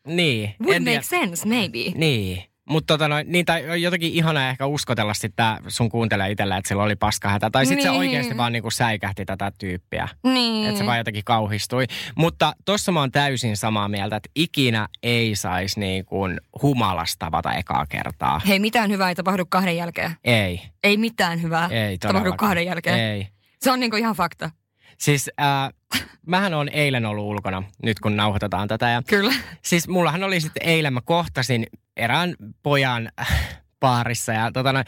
[0.07, 0.55] niin.
[0.61, 1.03] Would en make tiedä.
[1.03, 1.79] sense, maybe.
[1.95, 2.43] Niin.
[2.69, 6.83] Mutta tota noin, niin, tai jotenkin ihanaa ehkä uskotella sitä sun kuuntelee itsellä, että sillä
[6.83, 7.51] oli paskahätä.
[7.51, 7.99] Tai sitten se Niin.
[7.99, 10.09] oikeasti vaan niinku säikähti tätä tyyppiä.
[10.25, 10.67] Niin.
[10.69, 11.85] Että se vaan jotenkin kauhistui.
[12.17, 17.53] Mutta tossa mä oon täysin samaa mieltä, että ikinä ei saisi niin kuin humalasta tavata
[17.55, 18.41] ekaa kertaa.
[18.49, 20.17] Hei, mitään hyvää ei tapahdu kahden jälkeen.
[20.25, 22.99] Ei, Ei mitään hyvää ei tapahdu kahden jälkeen.
[23.01, 23.29] Ei.
[23.61, 24.51] Se on niinku ihan fakta.
[24.99, 25.47] Siis äh,
[26.27, 28.89] mähän on eilen ollut ulkona, nyt kun nauhoitetaan tätä.
[28.89, 29.35] Ja Kyllä.
[29.63, 34.85] Siis mullahan oli sitten eilen, mä kohtasin erään pojan äh, baarissa ja tota noin,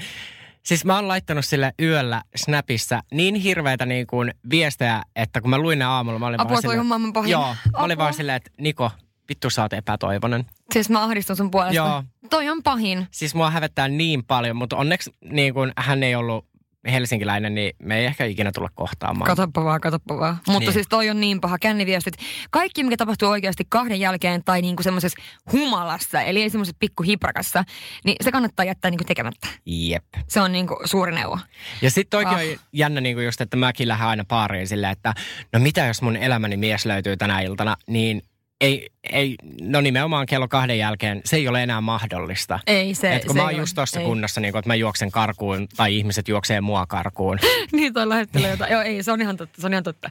[0.63, 5.59] Siis mä oon laittanut sille yöllä Snapissa niin hirveitä niin kuin viestejä, että kun mä
[5.59, 7.31] luin ne aamulla, mä olin Apua, vaan silleen- on maailman pahin.
[7.31, 8.91] Joo, mä olin vaan silleen, että Niko,
[9.29, 10.47] vittu sä oot epätoivonen.
[10.73, 11.77] Siis mä ahdistun sun puolesta.
[11.77, 12.05] Joo.
[12.31, 13.07] Toi on pahin.
[13.11, 16.47] Siis mua hävettää niin paljon, mutta onneksi niin kun hän ei ollut
[16.91, 19.27] helsinkiläinen, niin me ei ehkä ikinä tulla kohtaamaan.
[19.27, 20.37] Katoppa vaan, katoppa vaan.
[20.47, 20.73] Mutta Niin.
[20.73, 21.59] siis toi on niin paha.
[21.59, 22.15] Känniviestit.
[22.51, 27.65] Kaikki, mikä tapahtuu oikeasti kahden jälkeen tai niinku semmoisessa humalassa, eli ei semmoisessa pikkuhiprakassa,
[28.05, 29.49] niin se kannattaa jättää niinku tekemättä.
[29.67, 30.05] Jep.
[30.29, 31.39] Se on niinku suuri neuvo.
[31.83, 32.41] Ja sitten toikin Ah.
[32.41, 35.15] on jännä niin just, että mäkin lähden aina baariin silleen, että
[35.53, 38.23] no mitä jos mun elämäni mies löytyy tänä iltana, niin
[38.61, 42.61] ei, ei, no nimenomaan kello kahden jälkeen, se ei ole enää mahdollista.
[42.67, 45.11] Ei se, Et kun se mä oon just tuossa kunnossa, niin kun, että mä juoksen
[45.11, 47.39] karkuun tai ihmiset juoksee mua karkuun.
[47.73, 48.73] niin toi lähettelee jotain.
[48.73, 50.11] Joo, ei, se on ihan totta, se on ihan totta.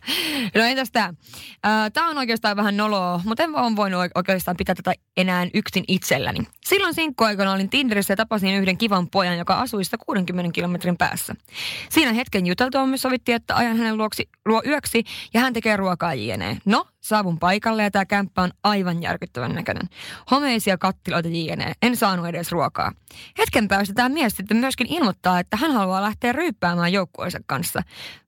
[0.56, 1.14] No entäs tää?
[1.64, 5.48] Ää, Tää on oikeastaan vähän noloa, mutta en vaan voinut oike- oikeastaan pitää tätä enää
[5.54, 6.40] yksin itselläni.
[6.66, 11.36] Silloin sinkkuaikana olin Tinderissä ja tapasin yhden kivan pojan, joka asui sitä 60 kilometrin päässä.
[11.90, 16.14] Siinä hetken juteltua me sovittiin, että ajan hänen luoksi, luo yöksi ja hän tekee ruokaa
[16.14, 16.58] jne.
[16.66, 19.90] No, saavun paikalle ja tämä kämppä on aivan järkyttävän näköinen.
[20.32, 21.74] Homeisia kattiloita jne.
[21.82, 22.92] En saanut edes ruokaa.
[23.38, 27.82] Hetken päästä tämä mies sitten myöskin ilmoittaa, että hän haluaa lähteä ryyppäämään joukkueensa kanssa.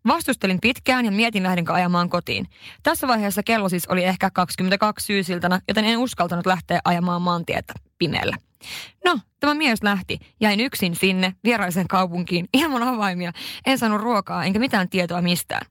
[0.07, 2.47] Vastustelin pitkään ja mietin lähdenkö ajamaan kotiin.
[2.83, 8.50] Tässä vaiheessa kello siis oli ehkä 22 syysiltana, joten en uskaltanut lähteä ajamaan maantietä pimeällä.
[9.05, 10.19] No, tämä mies lähti.
[10.41, 13.31] Jäin yksin sinne, vieraisen kaupunkiin, ilman avaimia.
[13.65, 15.65] En saanut ruokaa, enkä mitään tietoa mistään.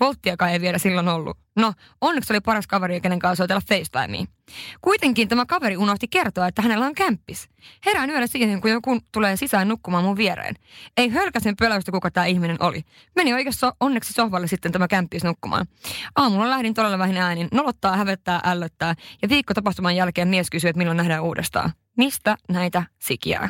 [0.00, 1.38] Volttiakaan ei vielä silloin ollut.
[1.56, 4.28] No, onneksi oli paras kaveri, kenen kanssa soitella FaceTimeen.
[4.82, 7.48] Kuitenkin tämä kaveri unohti kertoa, että hänellä on kämppis.
[7.86, 10.54] Herään yöllä siihen, kun joku tulee sisään nukkumaan mun viereen.
[10.96, 12.82] Ei hölkäsen pöläystä, kuka tämä ihminen oli.
[13.16, 15.66] Meni oikeassa onneksi sohvalle sitten tämä kämppis nukkumaan.
[16.16, 18.94] Aamulla lähdin todella vähin äänin, nolottaa, hävettää, ällöttää.
[19.22, 21.72] Ja viikko tapahtuman jälkeen mies kysyi, että milloin nähdään uudestaan.
[21.96, 23.48] Mistä näitä sikiää?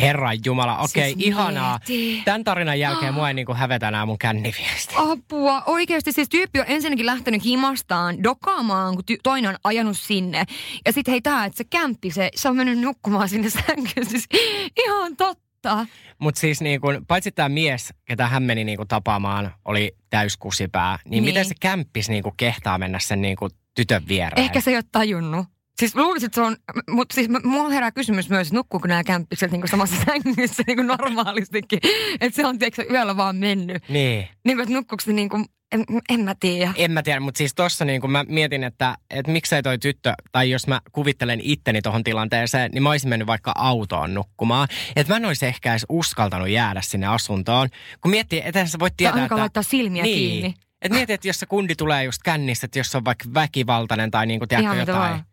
[0.00, 1.78] Herran Jumala, okei, Siis ihanaa.
[1.88, 2.22] mieti.
[2.24, 4.94] Tämän tarinan jälkeen mua ei niinku hävetä enää mun känniviesti.
[4.96, 5.62] Apua.
[5.66, 10.44] Oikeasti siis tyyppi on ensinnäkin lähtenyt himastaan dokaamaan, kun ty- toinen on ajanut sinne.
[10.86, 14.06] Ja sitten hei tää, että se kämppi, se, se on mennyt nukkumaan sinne sänkyyn.
[14.06, 14.26] Siis
[14.86, 15.86] ihan totta.
[16.18, 20.98] Mutta siis niin kun, paitsi tämä mies, ketä hän meni niin kun tapaamaan, oli täyskusipää,
[21.04, 21.24] niin, Niin.
[21.24, 24.44] miten se kämppis niin kun kehtaa mennä sen niin kun tytön viereen?
[24.44, 25.46] Ehkä se ei ole tajunnut.
[25.78, 26.56] Siis luulisin, että se on,
[26.90, 30.86] mutta siis mulla herää kysymys myös, että nukkuuko nämä kämppikset niin samassa sängyssä niin kuin
[30.86, 31.80] normaalistikin.
[32.20, 33.88] Että se on tiedätkö, yöllä vaan mennyt.
[33.88, 34.28] Niin.
[34.44, 36.72] Niin kuin, että nukkuuko se niin kuin, en, en mä tiedä.
[36.76, 40.14] En mä tiedä, mutta siis tossa niin kun mä mietin, että, että miksei toi tyttö,
[40.32, 44.68] tai jos mä kuvittelen itteni tuohon tilanteeseen, niin mä olisin mennyt vaikka autoon nukkumaan.
[44.96, 47.68] Että mä en olisi ehkä edes uskaltanut jäädä sinne asuntoon.
[48.00, 49.36] Kun miettii, että sä voit tietää, että...
[49.36, 50.18] laittaa silmiä niin.
[50.18, 50.54] kiinni.
[50.82, 54.10] Et mieti, että jos se kundi tulee just kännissä, että jos se on vaikka väkivaltainen
[54.10, 54.98] tai niin kuin, tiedätkö, jotain.
[54.98, 55.24] vaan.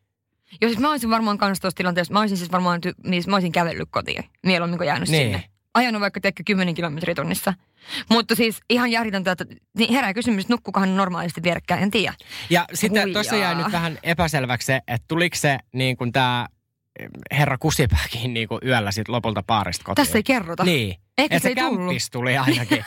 [0.62, 3.36] Joo, siis mä olisin varmaan kanssa tuossa tilanteessa, mä olisin siis varmaan, ty- niin mä
[3.36, 5.24] olisin kävellyt kotiin, mieluummin kuin jäänyt Niin.
[5.24, 5.44] sinne.
[5.74, 7.54] Ajanut vaikka teekö 10 kilometriä tunnissa.
[8.10, 9.46] Mutta siis ihan järjetöntä, että
[9.78, 12.14] niin herää kysymys, nukkukohan normaalisti vierekkäin, en tiedä.
[12.50, 16.48] Ja sitten tuossa jäi nyt vähän epäselväksi se, että tuliko se niin kuin tämä
[17.32, 20.06] herra Kusipääkin niin kuin yöllä sit lopulta paarista kotiin.
[20.06, 20.64] Tässä ei kerrota.
[20.64, 20.96] Niin.
[21.18, 21.94] Ehkä Et se ei tullut.
[22.12, 22.86] tuli ainakin.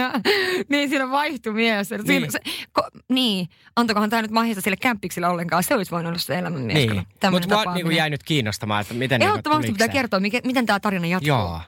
[0.70, 1.88] niin, siinä vaihtui mies.
[1.88, 2.32] Siinä, Niin.
[2.32, 2.38] Se,
[2.72, 5.62] ko, niin, antakohan tämä nyt mahista sille kämpikselle ollenkaan.
[5.62, 6.74] Se olisi voinut olla se elämän mies.
[6.74, 6.96] niin.
[6.96, 7.88] Mutta mua tapaaminen.
[7.88, 11.28] niin jäi nyt kiinnostamaan, että miten niin Ehdottomasti pitää kertoa, mikä, miten tämä tarina jatkuu.
[11.28, 11.60] Joo.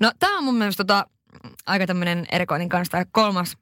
[0.00, 1.06] No tämä on mun mielestä tota,
[1.66, 3.56] aika tämmöinen erikoinen kanssa kolmas.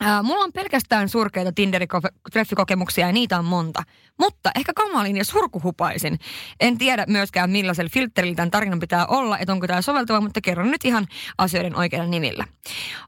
[0.00, 3.82] Ää, mulla on pelkästään surkeita Tinder-treffikokemuksia ja niitä on monta.
[4.18, 6.18] Mutta ehkä kamalin ja surkuhupaisin.
[6.60, 10.70] En tiedä myöskään millaisella filterillä tämän tarinan pitää olla, että onko tämä soveltuva, mutta kerron
[10.70, 11.06] nyt ihan
[11.38, 12.44] asioiden oikeilla nimillä.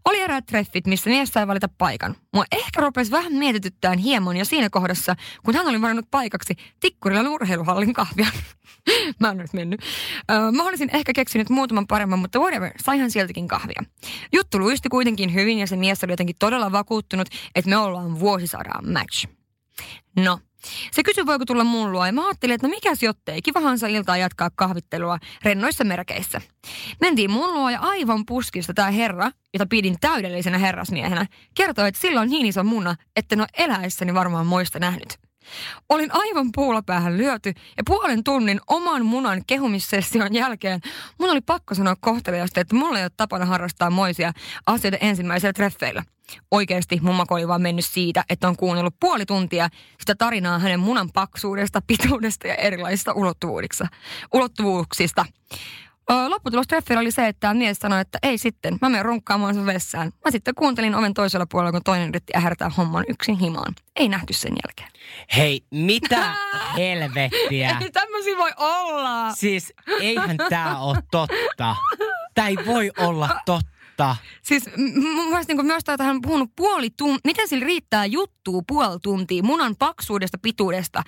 [0.04, 2.16] Oli eräät treffit, missä mies sai valita paikan.
[2.34, 7.28] Mua ehkä rupesi vähän mietityttään hieman ja siinä kohdassa, kun hän oli valinnut paikaksi Tikkurilan
[7.28, 8.26] urheiluhallin kahvia.
[9.20, 9.80] Mä oon nyt mennyt.
[10.30, 13.82] Öö, mä olisin ehkä keksinyt muutaman paremman, mutta whatever, saihan sieltäkin kahvia.
[14.32, 18.92] Juttu luisti kuitenkin hyvin ja se mies oli jotenkin todella vakuuttunut, että me ollaan vuosisadan
[18.92, 19.26] match.
[20.16, 20.38] No,
[20.90, 23.88] se kysyi, voiko tulla mun luo, ja mä ajattelin, että no mikäs jottei, kivahan saa
[23.88, 26.40] iltaa jatkaa kahvittelua rennoissa merkeissä.
[27.00, 32.20] Mentiin mun luo ja aivan puskista tämä herra, jota pidin täydellisenä herrasmiehenä, kertoi, että sillä
[32.20, 35.25] on niin iso muna, että no eläessäni varmaan muista nähnyt.
[35.88, 40.80] Olin aivan puulapäähän lyöty ja puolen tunnin oman munan kehumissession jälkeen
[41.18, 44.32] mun oli pakko sanoa kohteliaasti, että mulla ei ole tapana harrastaa moisia
[44.66, 46.02] asioita ensimmäisellä treffeillä.
[46.50, 49.68] Oikeasti mun maku oli vaan mennyt siitä, että on kuunnellut puoli tuntia
[50.00, 53.12] sitä tarinaa hänen munan paksuudesta, pituudesta ja erilaisista
[54.32, 55.26] ulottuvuuksista.
[56.28, 59.66] Lopputulos treffeillä oli se, että tämä mies sanoi, että ei sitten, mä menen runkkaamaan sun
[59.66, 60.12] vessaan.
[60.24, 63.74] Mä sitten kuuntelin oven toisella puolella, kun toinen yritti ähärtää homman yksin himaan.
[63.96, 64.90] Ei nähty sen jälkeen.
[65.36, 66.34] Hei, mitä
[66.78, 67.78] helvettiä?
[67.80, 69.32] Ei tämmöisiä voi olla.
[69.34, 71.76] Siis eihän tää ole totta.
[72.34, 74.16] Tää ei voi olla totta.
[74.42, 77.20] Siis m- m- mun mielestä niin myös tätä hän on puhunut puoli tuntia.
[77.24, 81.02] Miten sillä riittää juttua puoli tuntia munan paksuudesta, pituudesta?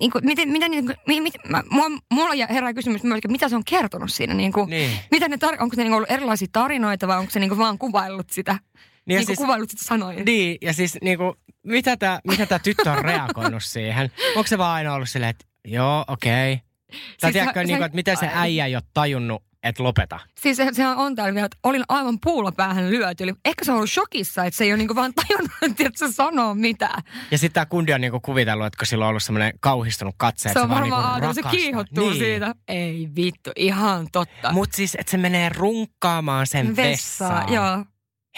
[0.00, 3.28] Niin kuin, miten, niin kuin, mi, mit, mä, mulla, mulla ja herää kysymys myös, että
[3.28, 4.34] mitä se on kertonut siinä.
[4.34, 4.90] Niin kuin, Niin.
[5.10, 7.78] mitä ne tar- onko se niin ollut erilaisia tarinoita vai onko se niin kuin vaan
[7.78, 8.52] kuvaillut sitä?
[8.52, 10.24] Niin, niin siis- kuvaillut sitä sanoja.
[10.24, 11.34] Niin, ja siis niinku,
[11.66, 14.10] mitä tämä mitä tää tyttö on reagoinut siihen?
[14.36, 16.52] Onko se vaan aina ollut silleen, että joo, okei.
[16.52, 16.66] Okay.
[16.96, 20.20] Tai Siis tiedätkö, sä- niinku, sä- että miten se äijä ei ole tajunnut, että lopeta.
[20.40, 23.24] Siis se, sehän on täällä vielä, että olin aivan puulla päähän lyöty.
[23.24, 26.12] Eli ehkä se on ollut shokissa, että se ei ole niinku vaan tajunnut, että se
[26.12, 27.02] sanoo mitään.
[27.30, 30.48] Ja sitten tämä kundi on niinku kuvitellut, että kun sillä on ollut semmoinen kauhistunut katse,
[30.52, 32.18] Se on varmaan niinku se kiihottuu niin.
[32.18, 32.54] siitä.
[32.68, 34.52] Ei vittu, ihan totta.
[34.52, 37.52] Mutta siis, että se menee runkkaamaan sen Vessaa, vessaan.
[37.52, 37.84] joo.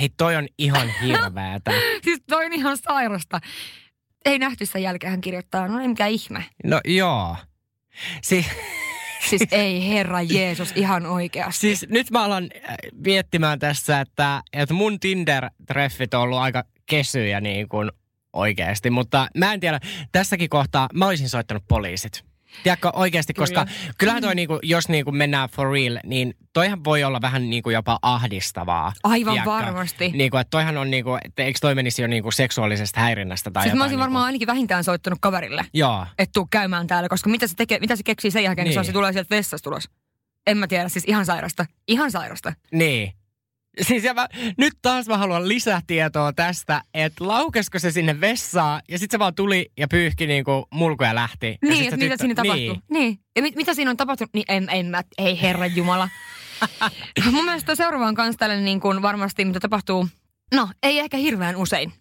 [0.01, 1.71] Hei, toi on ihan hirveetä.
[2.05, 3.41] Siis toi on ihan sairasta.
[4.25, 6.45] Ei nähty sen jälkeen hän kirjoittaa, no ei mikään ihme.
[6.65, 7.37] No joo.
[8.23, 8.47] Si-
[9.31, 11.61] Siis ei herra Jeesus ihan oikeasti.
[11.61, 17.41] siis nyt mä alan äh, miettimään tässä, että, että mun Tinder-treffit on ollut aika kesyjä
[17.41, 17.91] niin kuin
[18.33, 18.91] oikeasti.
[18.91, 19.81] Mutta mä en tiedä,
[20.13, 22.34] tässäkin kohtaa mä olisin soittanut poliisit.
[22.63, 23.43] Tiedätkö oikeasti, Kyllä.
[23.47, 23.67] koska
[23.99, 27.99] kyllähän toi niinku, jos niinku mennään for real, niin toihan voi olla vähän niinku jopa
[28.03, 28.93] ahdistavaa.
[29.03, 29.51] Aivan tiedätkö?
[29.51, 30.09] varmasti.
[30.09, 33.69] Niinku, että toihan on niinku, että eikö toi menisi jo niinku seksuaalisesta häirinnästä tai Siis
[33.71, 33.79] jotain.
[33.79, 34.27] mä olisin varmaan niinku.
[34.27, 36.07] ainakin vähintään soittanut kaverille, Joo.
[36.19, 38.75] että tuu käymään täällä, koska mitä se, tekee, mitä se keksii sen jälkeen, niin.
[38.75, 39.89] Se, on, se tulee sieltä vessasta tulos.
[40.47, 41.67] En mä tiedä, siis ihan sairasta.
[41.89, 42.53] Ihan sairasta.
[42.73, 43.13] Niin.
[43.81, 48.99] Siis ja mä, nyt taas mä haluan lisätietoa tästä, että laukesko se sinne vessaan ja
[48.99, 51.47] sitten se vaan tuli ja pyyhki niinku mulkuja ja lähti.
[51.47, 52.67] Ja Niin, että mitä siinä tapahtui.
[52.67, 52.83] Niin.
[52.91, 53.19] Niin.
[53.37, 56.09] Ja mit, mitä siinä on tapahtunut, niin en, en mä, ei herran jumala.
[57.33, 60.09] Mun mielestä seuraava on kans tällainen niin kuin varmasti, mitä tapahtuu,
[60.55, 61.93] no ei ehkä hirveän usein.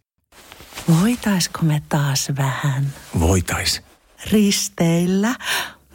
[1.02, 3.82] Voitaisko me taas vähän Voitais.
[4.32, 5.36] risteillä?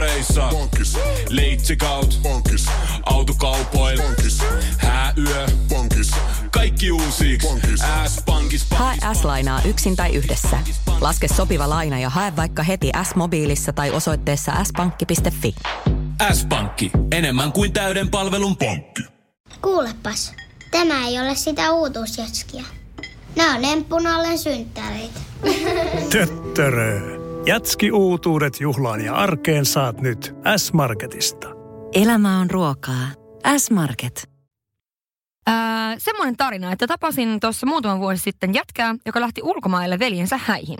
[0.00, 0.26] Bonkis.
[0.26, 0.48] Polttereissa.
[0.50, 0.98] Bonkis.
[1.28, 2.18] Leitsikaut.
[2.22, 2.66] Bonkis.
[3.02, 4.02] Autokaupoil.
[4.02, 4.38] Bonkis.
[4.78, 5.46] Hääyö.
[5.68, 6.10] Bonkis.
[6.50, 7.38] Kaikki uusi.
[8.08, 8.66] S-pankis.
[8.70, 10.58] Hae S-lainaa yksin tai yhdessä.
[11.00, 15.54] Laske sopiva laina ja hae vaikka heti S-mobiilissa tai osoitteessa s-pankki.fi.
[16.32, 16.90] S-pankki.
[17.12, 19.02] Enemmän kuin täyden palvelun pankki.
[19.62, 20.32] Kuulepas,
[20.70, 22.64] tämä ei ole sitä uutuusjatskia.
[23.36, 25.20] Nämä on emppunallen synttäreitä.
[26.10, 27.19] Töttörö.
[27.46, 31.48] Jatski uutuudet juhlaan ja arkeen saat nyt S-Marketista.
[31.94, 33.06] Elämä on ruokaa.
[33.58, 34.30] S-Market.
[35.46, 40.78] Ää, semmoinen tarina, että tapasin tuossa muutama vuosi sitten jätkää, joka lähti ulkomaille veljensä häihin.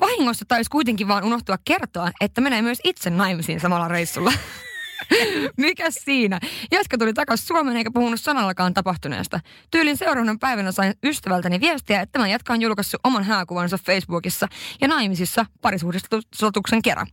[0.00, 4.32] Vahingossa taisi kuitenkin vaan unohtua kertoa, että menee myös itse naimisiin samalla reissulla.
[5.56, 6.40] Mikäs siinä?
[6.72, 9.40] Jätkä tuli takaisin Suomeen eikä puhunut sanallakaan tapahtuneesta.
[9.70, 14.48] Tyylin seuraavana päivänä sain ystävältäni viestiä, että tämä jätkä on julkaissut oman hääkuvansa Facebookissa
[14.80, 17.06] ja naimisissa parisuhdistusotuksen kerran.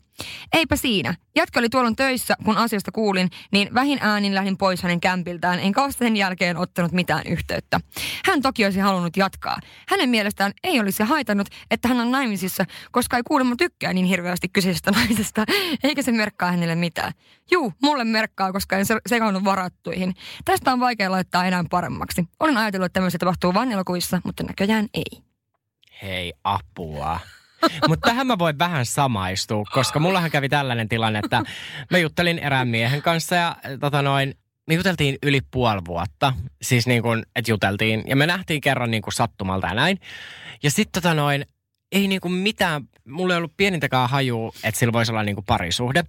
[0.54, 1.15] Eipä siinä.
[1.36, 5.84] Jätkä oli tuolloin töissä, kun asiasta kuulin, niin vähin äänin lähdin pois hänen kämpiltään, enkä
[5.84, 7.80] ole sen jälkeen ottanut mitään yhteyttä.
[8.26, 9.58] Hän toki olisi halunnut jatkaa.
[9.88, 14.49] Hänen mielestään ei olisi haitannut, että hän on naimisissa, koska ei kuulemma tykkää niin hirveästi
[14.49, 15.45] kyseisestä naisesta,
[15.84, 17.13] eikä se merkkaa hänelle mitään.
[17.52, 20.13] Juu, mulle merkkaa, koska en se- sekaannut varattuihin.
[20.45, 22.26] Tästä on vaikea laittaa enää paremmaksi.
[22.39, 25.23] Olen ajatellut, että tämmöistä tapahtuu vain elokuvissa, mutta näköjään ei.
[26.02, 27.19] Hei, apua.
[27.88, 31.43] Mutta tähän mä voin vähän samaistua, koska mullahan kävi tällainen tilanne, että
[31.91, 34.36] mä juttelin erään miehen kanssa ja tota noin,
[34.67, 36.34] me juteltiin yli puoli vuotta.
[36.62, 38.04] Siis niin kuin, että juteltiin.
[38.08, 39.99] Ja me nähtiin kerran niin kuin sattumalta ja näin.
[40.63, 41.45] Ja sitten tota noin,
[41.91, 45.45] ei niin kuin mitään, mulla ei ollut pienintäkään haju, että sillä voisi olla niin kuin
[45.45, 46.04] parisuhde.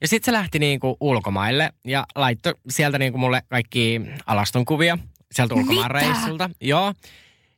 [0.00, 4.98] Ja sitten se lähti niin kuin ulkomaille ja laittoi sieltä niin kuin mulle kaikki alastonkuvia
[5.32, 6.50] sieltä ulkomaanreissulta.
[6.60, 6.94] Joo.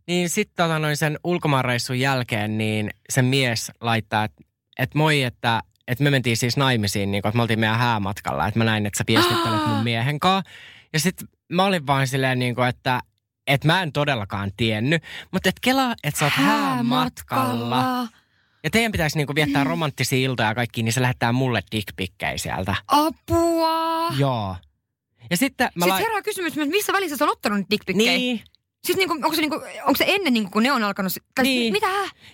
[0.07, 4.43] Niin sitten tota noin sen ulkomaanreissun jälkeen, niin se mies laittaa, että
[4.79, 8.47] et moi, että et me mentiin siis naimisiin, niin kun, että me oltiin meidän häämatkalla.
[8.47, 10.51] Että mä näin, että sä viestittelet mun miehen kanssa.
[10.93, 13.01] Ja sitten mä olin vaan silleen, niin kuin, että
[13.47, 15.03] et mä en todellakaan tiennyt.
[15.31, 18.09] Mutta et kelaa, että sä oot häämatkalla.
[18.65, 22.75] Ja teidän pitäisi niinku viettää romanttisia iltoja ja kaikki, niin se lähettää mulle dickpikkejä sieltä.
[22.89, 24.09] Apua!
[24.19, 24.57] Joo.
[25.31, 28.13] Ja sitten mä Siis lai- herää kysymys, että missä välissä sä oot ottanut dickpikkejä?
[28.19, 28.41] Niin.
[28.87, 31.13] Siis niinku, onko, se niinku, onko se ennen, niinku, kun ne on alkanut?
[31.35, 31.73] Tai Niin.
[31.73, 31.87] Mitä?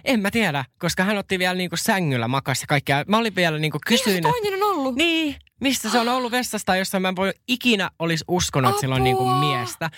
[0.04, 3.04] En mä tiedä, koska hän otti vielä niinku sängyllä makas ja kaikkea.
[3.08, 4.94] Mä olin vielä niinku Missä se kysyin, toinen on ollut?
[4.94, 8.94] Niin, mistä se on ollut vessasta, jossa mä en voi ikinä olisi uskonut, että sillä
[8.94, 9.40] on niinku Apua.
[9.40, 9.90] miestä.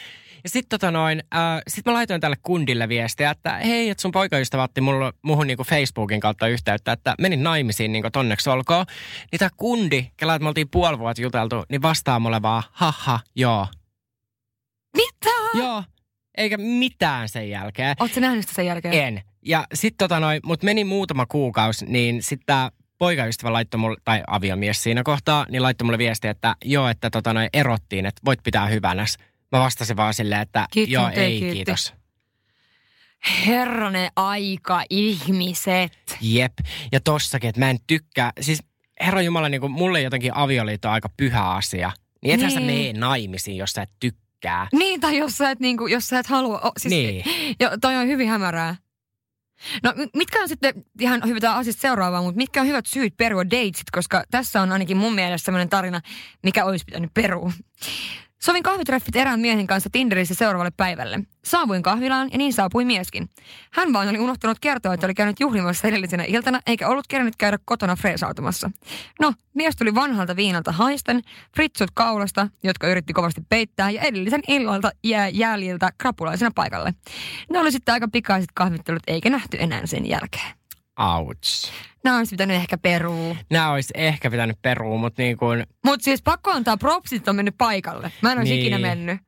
[0.44, 4.12] Ja sitten tota noin, äh, sit mä laitoin tälle kundille viestiä, että hei, että sun
[4.12, 8.86] poikaystävä otti mulle, muhun niinku Facebookin kautta yhteyttä, että menin naimisiin niinku tonneksi olkoon.
[9.32, 13.20] Niin tää kundi, kela, että me oltiin puoli vuotta juteltu, niin vastaa mulle vaan, haha,
[13.36, 13.66] joo.
[14.96, 15.30] Mitä?
[15.54, 15.82] Joo,
[16.36, 17.96] eikä mitään sen jälkeen.
[18.00, 18.94] Oletko nähnyt sitä sen jälkeen?
[18.94, 19.22] En.
[19.42, 24.22] Ja sitten tota noin, mut meni muutama kuukausi, niin sitten tää poikaystävä laittoi mulle, tai
[24.26, 28.40] aviomies siinä kohtaa, niin laittoi mulle viesti, että joo, että tota noin erottiin, että voit
[28.42, 29.16] pitää hyvänäs.
[29.52, 31.54] Mä vastasin vaan silleen, että Kiitos, joo, ei kiitti.
[31.56, 31.94] kiitos.
[33.46, 35.92] Herranen aika, ihmiset.
[36.20, 36.52] Jep.
[36.92, 38.62] Ja tossakin, että mä en tykkää, siis
[39.00, 41.92] herra Jumala, niin kuin mulle jotenkin avioliitto on aika pyhä asia.
[42.22, 42.86] Niin ethän sä Niin.
[42.96, 44.29] mene naimisiin, jos sä et tykkää.
[44.72, 46.60] Niin, tai jos sä et, niinku, jos sä et halua.
[46.60, 47.24] O, siis, Niin.
[47.60, 48.76] Jo, toi on hyvin hämärää.
[49.82, 53.16] No mi- mitkä on sitten, ihan hyvä tämä asiasta seuraavaa, mutta mitkä on hyvät syyt
[53.16, 56.00] perua datesit, koska tässä on ainakin mun mielestä sellainen tarina,
[56.42, 57.52] mikä olisi pitänyt perua.
[58.42, 61.20] Sovin kahvitreffit erään miehen kanssa Tinderissä seuraavalle päivälle.
[61.44, 63.28] Saavuin kahvilaan ja niin saapui mieskin.
[63.72, 67.58] Hän vaan oli unohtanut kertoa, että oli käynyt juhlimassa edellisenä iltana eikä ollut kerännyt käydä
[67.64, 68.70] kotona freesautumassa.
[69.20, 71.22] No, mies tuli vanhalta viinalta haisten,
[71.56, 76.94] fritsut kaulasta, jotka yritti kovasti peittää ja edellisen illalta jää jäljiltä krapulaisena paikalle.
[77.50, 80.59] Ne oli sitten aika pikaiset kahvittelut eikä nähty enää sen jälkeen.
[81.00, 81.72] Ouch.
[82.04, 83.36] Nämä olisi pitänyt ehkä peruu.
[83.50, 87.54] Nämä olisi ehkä pitänyt perua, mutta niin kuin, Mutta siis pakko antaa propsit on mennyt
[87.58, 88.12] paikalle.
[88.22, 88.60] Mä en olisi Niin.
[88.60, 89.20] ikinä mennyt.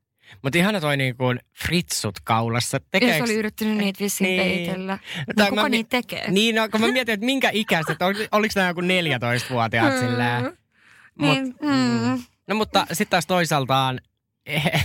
[0.42, 2.78] mutta ihana toi niin kuin fritsut kaulassa.
[2.90, 4.42] Tekeekö- oli yrittänyt niitä vissiin Niin.
[4.66, 4.98] peitellä.
[5.26, 6.30] No, Tai kuka mä niitä tekee?
[6.30, 10.44] Niin, no, kun mä mietin, että minkä ikäiset, ol, oliko nämä joku 14-vuotiaat silleen.
[11.18, 12.22] Mut, Niin, mm.
[12.48, 14.00] No mutta sitten taas toisaaltaan
[14.48, 14.80] he,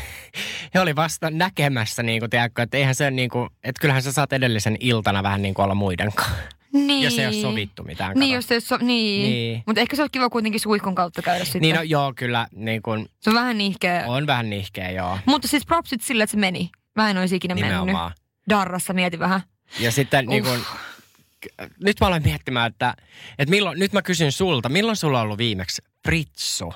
[0.74, 4.12] he oli vasta näkemässä, niin kuin, tiedätkö, että eihän se niin kuin, että kyllähän sä
[4.12, 6.57] saat edellisen iltana vähän niin kuin olla muiden kanssa.
[6.78, 7.04] Niin.
[7.04, 8.14] Jos ei ole sovittu mitään.
[8.16, 8.36] Niin, kato.
[8.36, 8.88] jos ei ole so- niin.
[8.88, 9.32] Niin.
[9.34, 9.64] niin.
[9.66, 11.62] Mutta ehkä se olisi kiva kuitenkin suihkun kautta käydä sitten.
[11.62, 14.04] Niin no joo, kyllä niin kuin, Se on vähän nihkeä.
[14.08, 15.20] on vähän nihkeä, joo.
[15.26, 16.70] Mutta siis propsit sille, että se meni.
[16.96, 17.86] Mä en olisi ikinä Nimenomaan.
[18.12, 18.14] mennyt.
[18.50, 19.42] Darrassa mieti vähän.
[19.80, 20.60] Ja sitten niin kuin,
[21.84, 22.94] nyt mä olen miettimään, että,
[23.40, 26.74] että milloin, nyt mä kysyn sulta, milloin sulla on ollut viimeksi fritsu?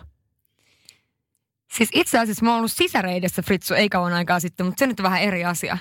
[1.71, 4.99] Siis itse asiassa mä oon ollut sisäreidessä Fritsu ei kauan aikaa sitten, mutta se nyt
[4.99, 5.77] on vähän eri asia.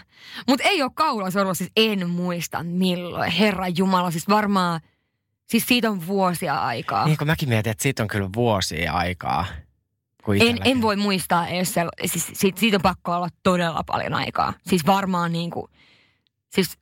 [0.48, 3.30] Mutta ei ole kaulasorva, siis en muista milloin.
[3.32, 4.80] Herra Jumala, siis varmaan,
[5.46, 7.04] siis siitä on vuosia aikaa.
[7.06, 9.46] Niin kuin mäkin mietin, että siitä on kyllä vuosia aikaa.
[10.24, 14.14] kun En, en voi muistaa edes, sel- siis siitä, siitä on pakko olla todella paljon
[14.14, 14.52] aikaa.
[14.66, 15.70] Siis varmaan niin kuin,
[16.48, 16.78] siis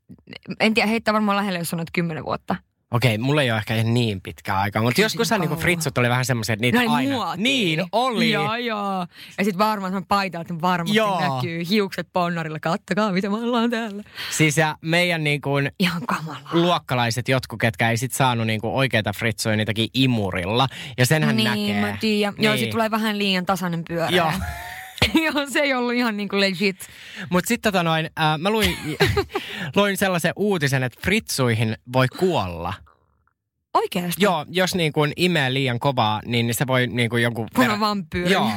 [0.60, 2.56] en tiedä, heittää varmaan lähelle, jos sanoit kymmenen vuotta.
[2.90, 6.24] Okei, mulla ei ole ehkä ihan niin pitkä aika, mutta joskus niinku fritsut oli vähän
[6.24, 7.12] semmoisia, että niitä oli aina...
[7.14, 7.42] muotia.
[7.42, 8.30] Niin, oli.
[8.30, 9.06] Joo, joo.
[9.38, 11.20] Ja sitten varmaan se paita, että varmasti Joo.
[11.20, 12.60] näkyy hiukset ponnarilla.
[12.60, 14.02] Kattokaa, mitä me ollaan täällä.
[14.30, 16.50] Siis ja meidän niin kuin Ihan kamalaa.
[16.52, 20.68] luokkalaiset jotkut, ketkä ei sit saanut niin kuin oikeita fritsoja, niitäkin imurilla.
[20.98, 21.80] Ja senhän niin, näkee.
[21.80, 22.34] mä tiedän.
[22.38, 24.08] Joo, sit tulee vähän liian tasainen pyörä.
[24.08, 24.32] Joo.
[25.24, 26.76] Joo, se ei ollut ihan niin kuin legit.
[27.30, 28.76] Mutta sitten tota noin, äh, mä luin,
[29.76, 32.74] luin sellaisen uutisen, että fritsuihin voi kuolla.
[33.74, 34.24] Oikeasti?
[34.24, 37.48] Joo, jos niin kuin imee liian kovaa, niin se voi niin kuin jonkun...
[37.54, 38.32] Kun on vampyyri.
[38.32, 38.50] Joo.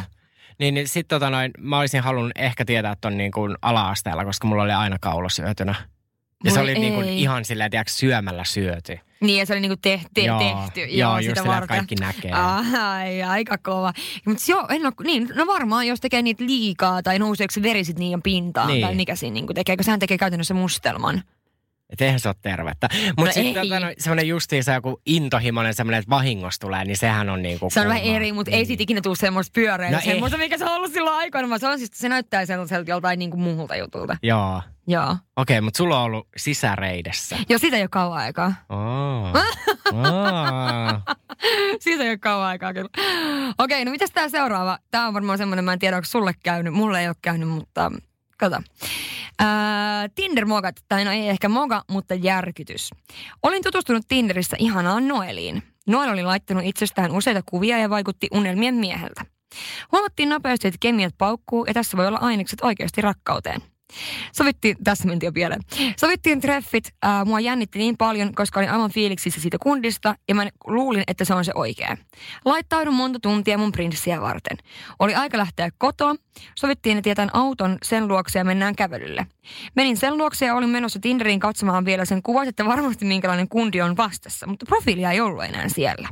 [0.60, 4.48] Niin, niin sitten tota noin, mä olisin halunnut ehkä tietää ton niin kuin ala-asteella, koska
[4.48, 5.76] mulla oli aina kaulo syötynä.
[6.44, 9.00] Ja se Voi oli niin kuin ihan silleen, tiedätkö, syömällä syöty.
[9.22, 10.82] Niin, ja se oli niinku te- te- Joo, tehty.
[10.98, 11.68] joo, just sitä varten.
[11.78, 12.32] kaikki näkee.
[12.32, 13.94] Ai, aika kova.
[14.26, 17.84] Mutta joo, en ole, niin, no varmaan jos tekee niitä liikaa tai nouseeko se veri
[17.84, 18.82] sit niiden pintaan Niin.
[18.82, 21.24] tai mikä siinä niinku tekee, kun sehän tekee käytännössä mustelman.
[21.90, 22.90] Että eihän se ole tervettä.
[23.08, 27.30] Mutta No sitten tota, noin, semmoinen justiinsa joku intohimoinen semmoinen, että vahingossa tulee, niin sehän
[27.30, 29.92] on niinku Se on vähän eri, mutta ei siitä ikinä tule semmoista pyöreä.
[29.92, 31.50] No No semmoista, mikä se on ollut silloin aikoina.
[31.50, 34.18] vaan Se, on siis, se näyttää sellaiselta joltain niinku muulta jutulta.
[34.24, 34.62] Joo.
[34.92, 35.04] Joo.
[35.12, 37.38] Okei, okay, mutta sulla on ollut sisäreidessä.
[37.50, 38.54] Joo, siitä ei ole kauan aikaa.
[38.70, 39.32] Oh.
[39.94, 41.16] oh.
[41.80, 42.90] Siitä ei ole kauan aikaa kyllä.
[43.58, 44.80] Okei, no mitäs tää seuraava?
[44.92, 46.74] Tää on varmaan semmoinen, mä en tiedä, onko sulle käynyt.
[46.74, 47.92] Mulle ei ole käynyt, mutta
[48.38, 48.62] kato.
[49.40, 52.90] Ää, Tinder-mogat, tai no ei ehkä moga, mutta järkytys.
[53.44, 55.64] Olin tutustunut Tinderissä ihanaan Noeliin.
[55.88, 59.26] Noel oli laittanut itsestään useita kuvia ja vaikutti unelmien mieheltä.
[59.92, 63.62] Huomattiin nopeasti, että kemiat paukkuu ja tässä voi olla ainekset oikeasti rakkauteen.
[64.32, 65.62] Sovittiin, tässä mentiin jo pieleen.
[65.98, 66.94] Sovittiin treffit.
[67.02, 71.26] Ää, mua jännitti niin paljon, koska olin aivan fiiliksissä siitä kundista ja mä luulin, että
[71.26, 71.98] se on se oikea.
[72.46, 74.58] Laittaudun monta tuntia mun prinssiä varten.
[75.00, 76.16] Oli aika lähteä kotoa.
[76.56, 79.28] Sovittiin, että jätän auton sen luokse ja mennään kävelylle.
[79.76, 83.82] Menin sen luokse ja olin menossa Tinderiin katsomaan vielä sen kuvat, että varmasti minkälainen kundi
[83.82, 86.10] on vastassa, mutta profiilia ei ollut enää siellä.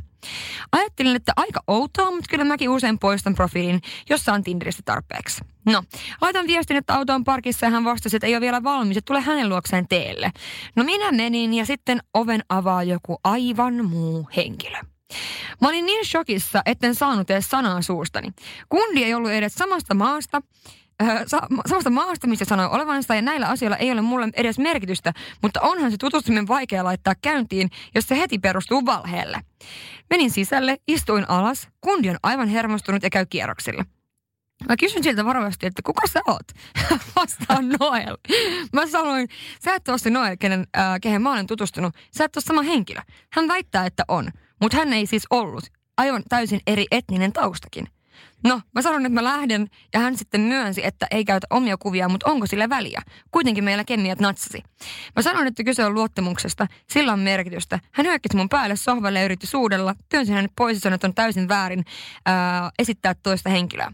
[0.72, 5.40] Ajattelin, että aika outoa, mutta kyllä mäkin usein poistan profiilin, jos saan Tinderistä tarpeeksi.
[5.72, 5.82] No,
[6.20, 9.06] laitan viestin, että auto on parkissa ja hän vastasi, että ei ole vielä valmis, että
[9.06, 10.30] tule hänen luokseen teelle.
[10.76, 14.78] No minä menin ja sitten oven avaa joku aivan muu henkilö.
[15.60, 18.28] Mä olin niin shokissa, etten saanut edes sanaa suustani.
[18.68, 20.42] Kundi ei ollut edes samasta maasta,
[21.02, 24.58] äh, sa- ma- samasta maasta, missä sanoi olevansa, ja näillä asioilla ei ole mulle edes
[24.58, 29.40] merkitystä, mutta onhan se tutustuminen vaikea laittaa käyntiin, jos se heti perustuu valheelle.
[30.10, 33.84] Menin sisälle, istuin alas, kundi on aivan hermostunut ja käy kierroksilla.
[34.68, 36.46] Mä kysyn siltä varovasti, että kuka sä oot?
[37.16, 38.16] Vastaan Noel.
[38.72, 39.28] Mä sanoin,
[39.64, 41.94] sä et ole se Noel, kenen, äh, kehen mä olen tutustunut.
[42.18, 43.00] Sä et ole sama henkilö.
[43.32, 45.64] Hän väittää, että on, mutta hän ei siis ollut.
[45.96, 47.86] Aivan täysin eri etninen taustakin.
[48.44, 52.08] No, mä sanoin, että mä lähden ja hän sitten myönsi, että ei käytä omia kuvia,
[52.08, 53.02] mutta onko sillä väliä?
[53.30, 54.62] Kuitenkin meillä kemiat natsasi.
[55.16, 57.78] Mä sanoin, että kyse on luottamuksesta, sillä on merkitystä.
[57.92, 61.14] Hän hyökkäsi mun päälle sohvalle ja yritti suudella, työnsi hänet pois ja sanoi, että on
[61.14, 61.84] täysin väärin
[62.26, 63.92] ää, esittää toista henkilöä.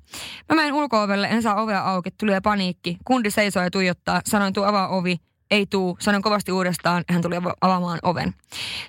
[0.48, 2.96] Mä menen ulko-ovelle, en saa ovea auki, tulee paniikki.
[3.04, 5.16] Kundi seisoo ja tuijottaa, sanoin tuu avaa ovi,
[5.50, 8.34] ei tuu, sanoin kovasti uudestaan, hän tuli ava- avaamaan oven.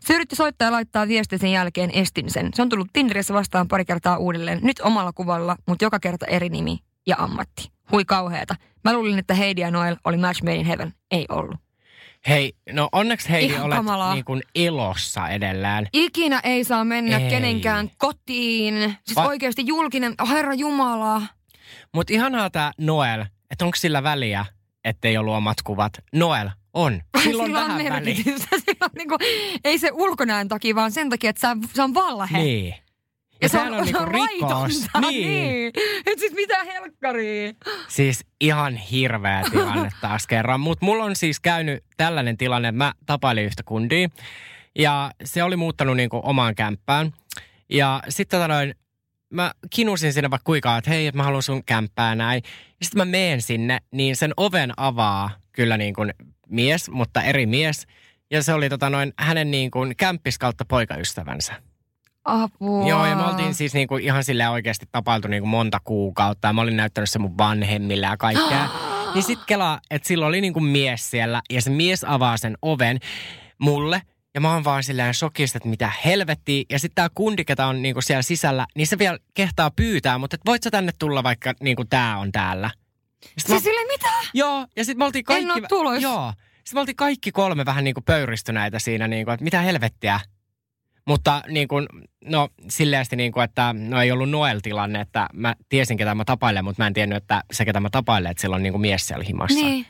[0.02, 2.50] Se yritti soittaa ja laittaa viestin sen jälkeen, estin sen.
[2.54, 6.50] Se on tullut Tinderissä vastaan pari kertaa uudelleen, nyt omalla kuvalla, mutta joka kerta eri
[6.50, 6.80] nimi.
[7.08, 7.72] ja ammatti.
[7.92, 8.56] Hui kauheeta.
[8.84, 10.94] Mä luulin, että Heidi ja Noel oli match made in heaven.
[11.12, 11.56] Ei ollut.
[12.28, 14.14] Hei, no onneksi Heidi Ihan olet kamalaa.
[14.14, 15.88] niin kuin elossa edellään.
[15.94, 17.30] Ikinä ei saa mennä Ei.
[17.30, 18.96] kenenkään kotiin.
[19.06, 21.22] Siis Va- oikeasti julkinen, oh, herra jumala.
[21.94, 24.46] Mutta ihanaa tämä Noel, että onko sillä väliä,
[24.88, 25.94] ettei ollut omat kuvat.
[26.16, 27.02] Noel, on.
[27.24, 28.48] Sillä on merkitystä.
[28.66, 29.18] Sillä niinku,
[29.64, 32.38] ei se ulkonäön takia, vaan sen takia, että se on valhe.
[32.38, 32.68] Niin.
[32.70, 32.78] Ja,
[33.42, 34.88] Ja se on, on, niinku rikos.
[35.02, 35.28] Niin.
[35.28, 35.72] niin.
[36.06, 37.54] Et siis mitä helkkaria.
[37.88, 40.60] Siis ihan hirveä tilanne taas kerran.
[40.60, 44.10] Mutta mulla on siis käynyt tällainen tilanne, että mä tapailin yhtä kundia.
[44.80, 47.14] Ja se oli muuttanut niinku omaan kämppään.
[47.70, 48.76] Ja sitten tota noin,
[49.30, 52.44] mä kinusin sinne vaikka kuinka, että hei, että mä haluan sun kämppää näin.
[52.80, 56.14] Ja sitten mä meen sinne, niin sen oven avaa kyllä niin kuin
[56.50, 57.88] mies, mutta eri mies.
[58.32, 61.54] Ja se oli tota noin hänen niin kuin kämppis kautta poikaystävänsä.
[62.26, 62.88] Apua.
[62.88, 66.48] Joo, ja me oltiin siis niinku ihan silleen oikeasti tapailtu niinku monta kuukautta.
[66.48, 68.70] Ja mä olin näyttänyt se mun vanhemmille ja kaikkea.
[69.14, 71.42] niin sit kelaa, että sillä oli niinku mies siellä.
[71.50, 73.00] Ja se mies avaa sen oven
[73.58, 74.02] mulle.
[74.38, 76.64] Ja mä oon vaan silleen shokista, että mitä helvettiä.
[76.70, 80.18] Ja sitten tää kundi, ketä on niinku siellä sisällä, niin se vielä kehtaa pyytää.
[80.18, 82.72] Mutta et voit sä tänne tulla, vaikka niinku tää on täällä.
[83.24, 84.10] Ja sit Siis sille mitä?
[84.34, 85.52] Joo, ja sitten me oltiin kaikki...
[85.52, 86.02] oo tulos.
[86.02, 86.34] Joo.
[86.40, 90.20] Sitten me oltiin kaikki kolme vähän niin kuin pöyristyneitä siinä, niin kuin, että mitä helvettiä.
[91.08, 91.88] Mutta niin kuin,
[92.26, 96.64] no silleesti niin kuin, että no ei ollut Noel-tilanne, että mä tiesin ketä mä tapailen,
[96.64, 99.08] mutta mä en tiennyt, että se ketä mä tapailen, että sillä on niin kuin mies
[99.08, 99.60] siellä himassa.
[99.60, 99.86] Niin.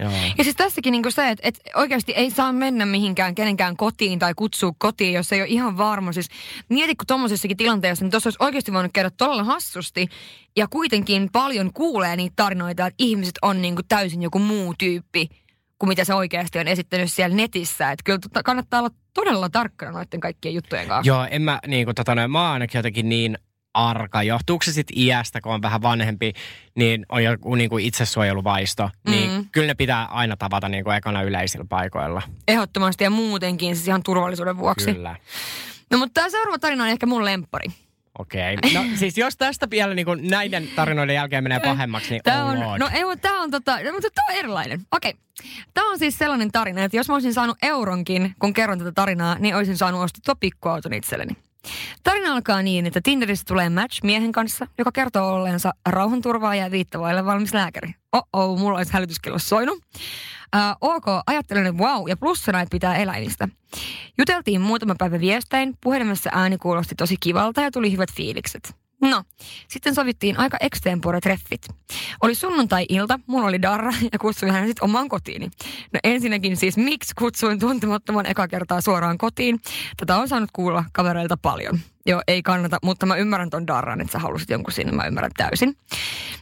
[0.00, 0.12] Joo.
[0.38, 4.34] Ja siis tässäkin niinku se, että, että oikeasti ei saa mennä mihinkään kenenkään kotiin tai
[4.36, 6.12] kutsua kotiin, jos ei ole ihan varma.
[6.12, 6.28] Siis
[6.68, 10.08] mieti, kun tuommoisessakin tilanteessa, niin tuossa olisi oikeasti voinut käydä todella hassusti.
[10.56, 15.28] Ja kuitenkin paljon kuulee niitä tarinoita, että ihmiset on niinku täysin joku muu tyyppi
[15.78, 17.90] kuin mitä se oikeasti on esittänyt siellä netissä.
[17.90, 21.08] Että kyllä tota kannattaa olla todella tarkkana noiden kaikkien juttujen kanssa.
[21.08, 23.38] Joo, en mä niin kuin, tota, mä oon ainakin jotenkin niin
[23.74, 24.22] arka.
[24.22, 26.32] Johtuuko se sitten iästä, kun on vähän vanhempi,
[26.74, 28.90] niin on joku niin kuin itsesuojeluvaisto.
[29.08, 29.46] Niin Mm.
[29.52, 32.22] kyllä ne pitää aina tavata niin kuin ekana yleisillä paikoilla.
[32.48, 34.94] Ehdottomasti ja muutenkin siis ihan turvallisuuden vuoksi.
[34.94, 35.16] Kyllä.
[35.90, 37.68] No mutta tämä seuraava tarina on ehkä mun lemppari.
[38.18, 38.56] Okei.
[38.74, 42.50] No siis jos tästä vielä niin kuin näiden tarinoiden jälkeen menee pahemmaksi, niin Tää oh
[42.50, 42.78] on, lord.
[42.80, 44.80] no ei, mutta tää on, tota, no, mutta tää on erilainen.
[44.92, 45.14] Okei.
[45.74, 49.36] Tämä on siis sellainen tarina, että jos mä olisin saanut euronkin, kun kerron tätä tarinaa,
[49.38, 51.36] niin olisin saanut ostettua pikkuauton itselleni.
[52.02, 57.24] Tarina alkaa niin, että Tinderissä tulee match miehen kanssa, joka kertoo olleensa rauhanturvaaja ja viittavaille
[57.24, 57.94] valmis lääkäri.
[58.12, 59.78] Oh-oh, mulla olisi hälytyskello soinut.
[60.56, 63.48] Uh, ok, ajattelen, että wow, ja plussana, että pitää eläimistä.
[64.18, 68.74] Juteltiin muutama päivä viestein, puhelimessa ääni kuulosti tosi kivalta ja tuli hyvät fiilikset.
[69.00, 69.22] No,
[69.68, 71.74] sitten sovittiin aika extempore-treffit.
[72.22, 75.50] Oli sunnuntai-ilta, mulla oli darra ja kutsuin hänet sitten omaan kotiini.
[75.92, 79.60] No ensinnäkin siis, miksi kutsuin tuntemattoman eka kertaa suoraan kotiin?
[79.96, 81.78] Tätä on saanut kuulla kavereilta paljon.
[82.06, 85.30] Joo, ei kannata, mutta mä ymmärrän ton darran, että sä halusit jonkun sinne, mä ymmärrän
[85.36, 85.76] täysin.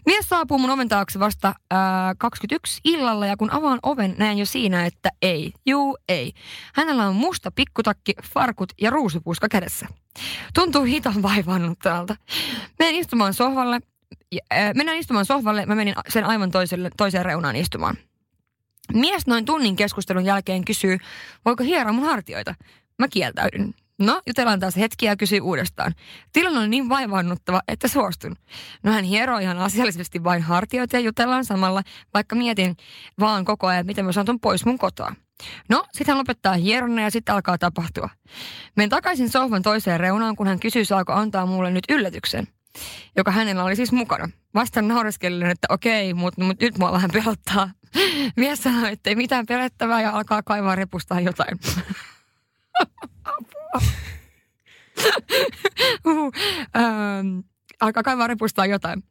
[0.06, 4.46] Mies saapuu mun oven taakse vasta ää, 21 illalla ja kun avaan oven, näen jo
[4.46, 6.32] siinä, että ei, juu, ei.
[6.74, 9.86] Hänellä on musta pikkutakki, farkut ja ruusupuuska kädessä.
[10.54, 12.16] Tuntuu hitaan vaivaannuttavalta.
[12.78, 13.80] Menen istumaan sohvalle.
[14.50, 15.66] ää, Mennään istumaan sohvalle.
[15.66, 17.96] Mä menin sen aivan toiselle, toiseen reunaan istumaan.
[18.94, 20.98] Mies noin tunnin keskustelun jälkeen kysyy,
[21.44, 22.54] voiko hieroa mun hartioita.
[22.98, 23.74] Mä kieltäydyn.
[23.98, 25.94] No, jutellaan taas hetki ja kysyy uudestaan.
[26.32, 28.36] Tilanne on niin vaivaannuttava, että suostun.
[28.82, 31.82] No hän hieroo ihan asiallisesti vain hartioita ja jutellaan samalla,
[32.14, 32.76] vaikka mietin
[33.20, 35.14] vaan koko ajan, miten mä saan ton pois mun kotoa.
[35.68, 38.08] No, sitten hän lopettaa hieronna ja sitten alkaa tapahtua.
[38.76, 42.48] Menen takaisin sohvan toiseen reunaan, kun hän kysyy, saako antaa mulle nyt yllätyksen,
[43.16, 44.28] joka hänellä oli siis mukana.
[44.54, 47.70] Vastaan naureskellen, että okei, mutta mut nyt mua vähän pelottaa.
[48.36, 51.58] Mies sanoi, että ei mitään pelättävää ja alkaa kaivaa repustaa jotain.
[56.06, 56.32] Uhu.
[56.76, 57.38] Ähm,
[57.80, 59.02] alkaa kaivaa repustaa jotain.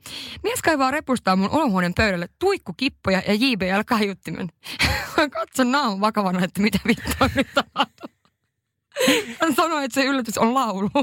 [0.43, 4.49] Mies kaivaa repustaa mun olohuoneen pöydälle tuikkukippoja ja JBL-kaiuttimen.
[5.31, 7.47] Katson naamun vakavana, että mitä vittua nyt.
[9.41, 10.89] Hän sanoi, että se yllätys on laulu.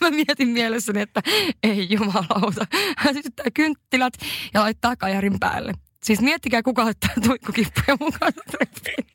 [0.00, 1.22] Mä mietin mielessäni, että
[1.62, 2.66] ei jumalauta.
[2.96, 4.14] Hän sytyttää kynttilät
[4.54, 5.72] ja laittaa kajarin päälle.
[6.04, 9.06] Siis miettikää, kuka laittaa tuikkukippoja mukaan treffiin.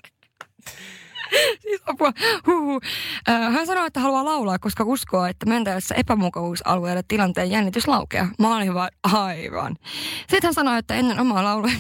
[1.62, 2.14] Siis apua.
[2.48, 2.82] Huhu.
[3.30, 8.28] Äh, Hän sanoi, että haluaa laulaa, koska uskoo, että mentäessä epämukavuusalueelle tilanteen jännitys laukeaa.
[8.40, 9.76] Mä olin vaan aivan.
[10.20, 11.72] Sitten hän sanoi, että ennen omaa laulua...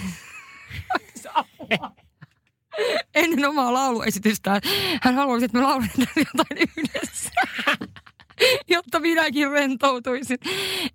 [3.16, 4.62] ennen omaa lauluesitystään
[5.02, 7.32] hän haluaisi, että me lauletaan jotain yhdessä.
[8.76, 10.38] jotta minäkin rentoutuisin.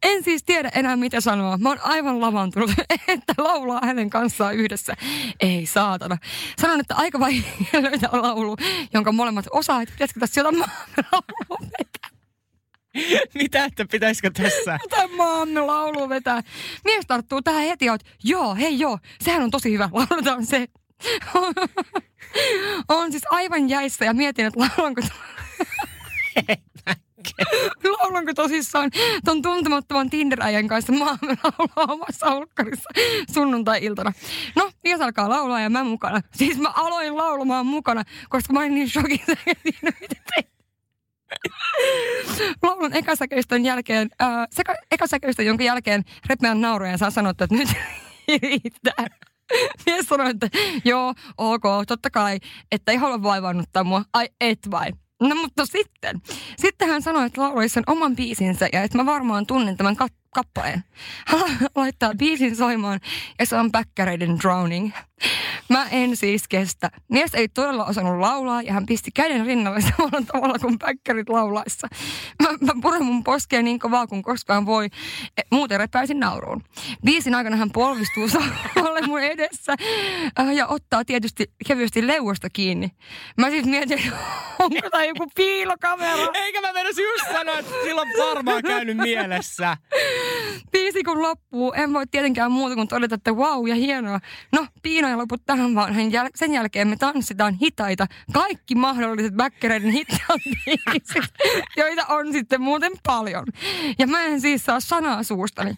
[0.02, 1.58] En siis tiedä enää mitä sanoa.
[1.58, 2.70] Mä oon aivan lavantunut,
[3.08, 4.96] että laulaa hänen kanssaan yhdessä.
[5.40, 6.18] Ei saatana.
[6.60, 7.42] Sanon, että aika vaikea
[7.82, 8.56] löytää laulu,
[8.92, 10.58] jonka molemmat osaa, että pitäisikö tässä jotain
[11.12, 12.16] laulua vetää.
[13.34, 14.78] Mitä, että pitäisikö tässä?
[14.82, 16.42] Jotain maamme laulu vetää.
[16.84, 20.66] Mies tarttuu tähän heti, että joo, hei joo, sehän on tosi hyvä, lauletaan se.
[22.88, 25.02] on siis aivan jäissä ja mietin, että laulanko,
[27.98, 28.90] laulanko tosissaan
[29.24, 32.90] ton tuntemattoman Tinder-äijän kanssa maamme laulaa omassa olkkarissa
[33.34, 34.12] sunnuntai-iltana.
[34.56, 36.20] No, mies alkaa laulaa ja mä mukana.
[36.34, 40.56] Siis mä aloin laulamaan mukana, koska mä olin niin shokissa, että mitä tehdä.
[42.62, 47.68] Laulun ekasäkeistön jälkeen, äh, seka, ekasäkeistön, jonka jälkeen repeän nauroja ja saa sanoa, että nyt
[48.42, 49.06] riittää.
[49.86, 50.48] Mies sanoi, että
[50.84, 52.38] joo, ok, totta kai,
[52.72, 54.02] että ei halua vaivannuttaa mua.
[54.12, 54.92] Ai et vai?
[55.20, 56.22] No mutta sitten.
[56.58, 60.26] Sitten hän sanoi, että laulaisi sen oman biisinsä ja että mä varmaan tunnen tämän kat-
[60.34, 60.84] kappaleen.
[61.26, 61.40] Hän
[61.74, 63.00] laittaa biisin soimaan
[63.38, 64.90] ja se on Bäkkäreiden Drowning.
[65.70, 66.90] Mä en siis kestä.
[67.08, 71.88] Mies ei todella osannut laulaa ja hän pisti käden rinnalle samalla tavalla kuin Bäkkärit laulaessa.
[72.42, 74.84] Mä, mä puren mun poskea niin kovaa kuin koskaan voi,
[75.36, 76.62] e, muuten repäisin nauruun.
[77.04, 78.28] Biisin aikana hän polvistuu
[78.76, 79.74] sohvalle mun edessä
[80.40, 82.90] äh, ja ottaa tietysti kevyesti leuasta kiinni.
[83.36, 84.12] Mä siis mietin,
[84.58, 86.32] onko tämä joku piilokamera.
[86.34, 89.76] Eikä mä mennä just sanoa, että sillä on varmaan käynyt mielessä.
[90.72, 94.20] Biisi kun loppuu, en voi tietenkään muuta kuin todeta, että wow ja hienoa.
[94.52, 95.94] No, Piino ei lopu tähän vaan.
[95.94, 100.40] Hän jäl- sen jälkeen me tanssitaan hitaita, kaikki mahdolliset bäkkäreiden hitaat
[101.76, 103.44] joita on sitten muuten paljon.
[103.98, 105.74] Ja mä en siis saa sanaa suustani.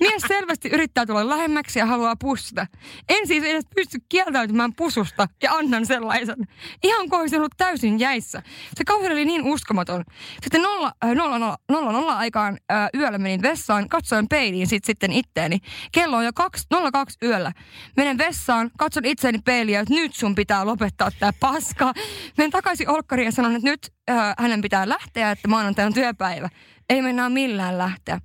[0.00, 2.66] Mies selvästi yrittää tulla lähemmäksi ja haluaa pussata.
[3.08, 6.36] En siis edes pysty kieltäytymään pususta ja annan sellaisen.
[6.84, 8.42] Ihan kuin olisi ollut täysin jäissä.
[8.76, 10.04] Se kaveri oli niin uskomaton.
[10.42, 14.84] Sitten nolla, äh, nolla, nolla, nolla, nolla aikaan äh, yöllä menin vessaan, katsoin peiliin sit
[14.84, 15.58] sitten itteeni.
[15.92, 17.52] Kello on jo kaksi, 02 yöllä.
[17.96, 21.92] Menen vessaan, katson itseäni peiliä, että nyt sun pitää lopettaa tää paska.
[22.36, 26.48] Menen takaisin olkkariin ja sanon, että nyt äh, hänen pitää lähteä, että maanantaina on työpäivä.
[26.90, 28.20] Ei mennä millään lähteä.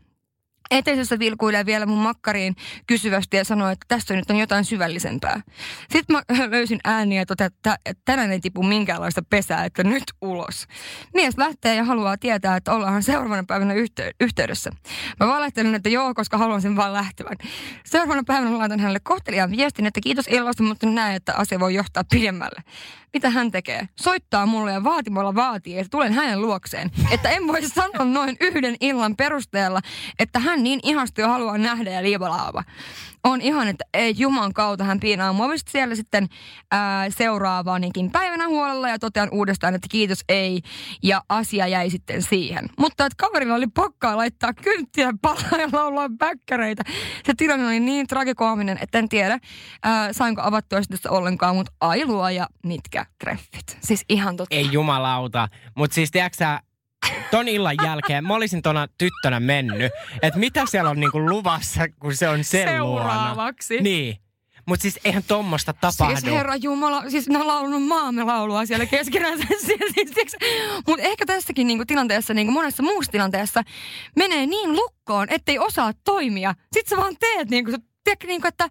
[0.71, 2.55] Eteisessä vilkuilee vielä mun makkariin
[2.87, 5.41] kysyvästi ja sanoi, että tästä nyt on jotain syvällisempää.
[5.91, 6.21] Sitten mä
[6.55, 10.65] löysin ääniä että tänään ei tipu minkäänlaista pesää, että nyt ulos.
[11.13, 14.69] Mies lähtee ja haluaa tietää, että ollaan seuraavana päivänä yhtey- yhteydessä.
[15.19, 17.37] Mä valehtelen, että joo, koska haluan sen vaan lähtevän.
[17.85, 22.03] Seuraavana päivänä laitan hänelle kohteliaan viestin, että kiitos illasta, mutta näen, että asia voi johtaa
[22.11, 22.63] pidemmälle.
[23.13, 23.87] Mitä hän tekee?
[23.95, 26.91] Soittaa mulle ja vaatimalla vaatii, että tulen hänen luokseen.
[27.11, 29.79] Että en voi sanoa noin yhden illan perusteella,
[30.19, 32.63] että hän niin ihastui ja haluaa nähdä ja liipalaava.
[33.23, 36.27] On ihan, että ei Juman kautta hän piinaa Sitten siellä sitten
[36.71, 40.61] ää, seuraavaanikin päivänä huolella ja totean uudestaan, että kiitos ei.
[41.03, 42.69] Ja asia jäi sitten siihen.
[42.79, 46.83] Mutta että kaverilla oli pakkaa laittaa kynttiä palaa ja laulaa bäkkäreitä.
[47.25, 49.39] Se tilanne oli niin tragikoominen, että en tiedä
[49.83, 53.77] ää, sainko avattua tässä ollenkaan, mutta ai luoja, mitkä treffit.
[53.81, 54.55] Siis ihan totta.
[54.55, 55.47] Ei jumalauta.
[55.75, 56.68] Mutta siis tiedätkö
[57.31, 62.15] ton illan jälkeen mä olisin tuona tyttönä mennyt, että mitä siellä on niinku luvassa, kun
[62.15, 63.09] se on sen luona.
[63.09, 63.81] Seuraavaksi.
[63.81, 64.17] Niin.
[64.65, 66.19] Mutta siis eihän tommosta tapahdu.
[66.19, 69.39] Siis herra Jumala, siis ne on laulunut maamme laulua siellä keskenään.
[69.47, 70.35] siis,
[70.87, 73.63] Mutta ehkä tässäkin niinku tilanteessa, niinku monessa muussa tilanteessa,
[74.15, 76.55] menee niin lukkoon, ettei osaa toimia.
[76.73, 77.71] Sitten sä vaan teet niinku,
[78.03, 78.69] tiedätkö, niinku että,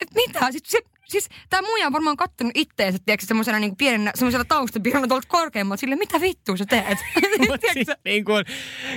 [0.00, 0.52] että mitä?
[0.52, 5.06] Sitten se, siis tämä muija on varmaan kattonut itteensä, tiedätkö, semmoisena niinku pienenä, semmoisella taustapirona
[5.06, 6.98] tuolta korkeammalta, sille mitä vittua sä teet?
[7.72, 8.44] Siis, niin kun,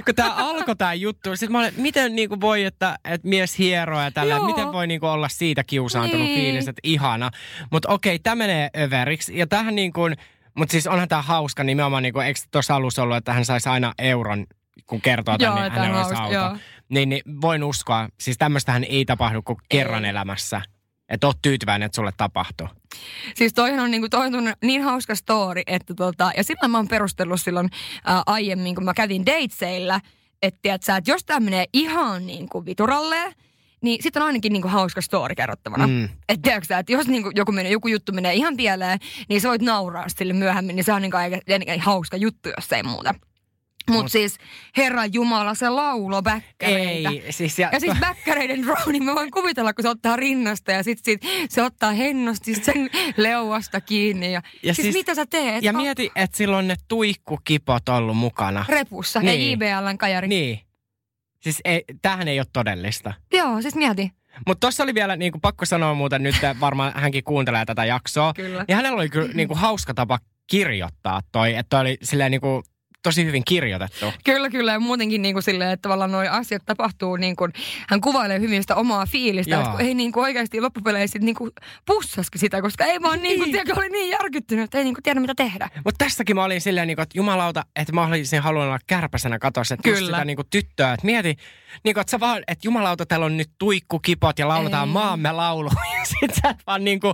[0.05, 3.57] kun tämä alkoi tämä juttu, sit mä olin, miten niin kuin voi, että, että mies
[3.57, 4.45] hieroo ja tällä, Joo.
[4.45, 6.39] miten voi niin kuin olla siitä kiusaantunut Niin.
[6.39, 7.31] fiilis, että ihana.
[7.71, 9.37] Mutta okei, tämä menee överiksi.
[9.37, 10.15] Ja tähän niin kuin,
[10.57, 13.69] mutta siis onhan tämä hauska nimenomaan, niin kuin, eikö tuossa alussa ollut, että hän saisi
[13.69, 14.45] aina euron,
[14.85, 16.33] kun kertoo Joo, tänne, että on hänellä olisi auto.
[16.33, 16.57] joo.
[16.89, 20.61] Niin, niin voin uskoa, siis tämmöistähän ei tapahdu kuin kerran elämässä.
[21.13, 22.67] Että oot tyytyväinen, että sulle tapahtuu.
[23.35, 26.87] Siis toihan on niinku, toi on niin hauska story, että tota, ja silloin mä oon
[26.87, 27.69] perustellut silloin
[28.05, 30.01] ää, aiemmin, kun mä kävin dateseillä,
[30.41, 33.33] että, sä, että jos tää menee ihan niinku vituralle,
[33.81, 35.87] niin sitten on ainakin niinku hauska story kerrottavana.
[35.87, 36.03] Mm.
[36.03, 38.99] Että tiedätkö sä, että jos niinku joku, menee, joku juttu menee ihan pieleen,
[39.29, 41.37] niin sä voit nauraa sille myöhemmin, niin se on niinku aika,
[41.69, 43.15] aika hauska juttu, jos ei muuta.
[43.89, 44.37] Mutta Mut, siis,
[44.77, 47.09] Herra Jumala, se laulo bäkkäreitä.
[47.09, 50.83] Ei, siis ja, Ja siis bäkkäreiden drone, mä voin kuvitella, kun se ottaa rinnasta ja
[50.83, 54.31] sit, sit se ottaa hennosti sen leuasta kiinni.
[54.33, 55.63] Ja, ja siis, siis, mitä sä teet?
[55.63, 58.65] Ja Ah, mieti, että silloin ne tuikkukipot ollut mukana.
[58.69, 59.59] Repussa Niin.
[59.61, 60.27] ja JBLn kajari.
[60.27, 60.59] Niin.
[61.39, 63.13] Siis ei, tämähän ei ole todellista.
[63.33, 64.11] Joo, siis mieti.
[64.47, 68.33] Mutta tuossa oli vielä niinku, pakko sanoa muuten nyt, varmaan hänkin kuuntelee tätä jaksoa.
[68.33, 68.65] Kyllä.
[68.67, 72.63] Ja hänellä oli kyllä niinku, hauska tapa kirjoittaa toi, että toi oli silleen niinku,
[73.03, 74.13] tosi hyvin kirjoitettu.
[74.23, 74.71] Kyllä, kyllä.
[74.71, 77.53] Ja muutenkin niin kuin silleen, että tavallaan nuo asiat tapahtuu niin kuin,
[77.89, 79.59] hän kuvailee hyvin sitä omaa fiilistä.
[79.59, 81.51] Että kun ei niin kuin oikeasti loppupeleissä niin kuin
[81.85, 85.03] pussaskin sitä, koska ei vaan niin kuin, tiedä, oli niin järkyttynyt, että ei niin kuin
[85.03, 85.69] tiedä mitä tehdä.
[85.85, 89.39] Mutta tässäkin mä olin silleen, niin kuin, että jumalauta, että mä olisin halunnut olla kärpäsenä
[89.39, 89.73] katossa.
[89.73, 90.17] Että Kyllä.
[90.17, 91.37] sitä niin kuin, tyttöä, että mieti,
[91.83, 94.93] niin kuin, että sä vaan, että jumalauta, täällä on nyt tuikkukipot ja lauletaan Ei.
[94.93, 95.69] maamme laulu.
[95.99, 97.13] Ja sit sä et vaan niin kuin,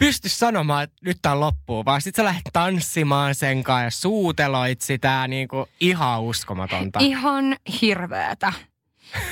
[0.00, 4.80] pysty sanomaan, että nyt tää loppuu, vaan sit sä lähdet tanssimaan sen kanssa ja suuteloit
[4.80, 6.98] sitä niin kuin, ihan uskomatonta.
[7.02, 8.52] Ihan hirveetä.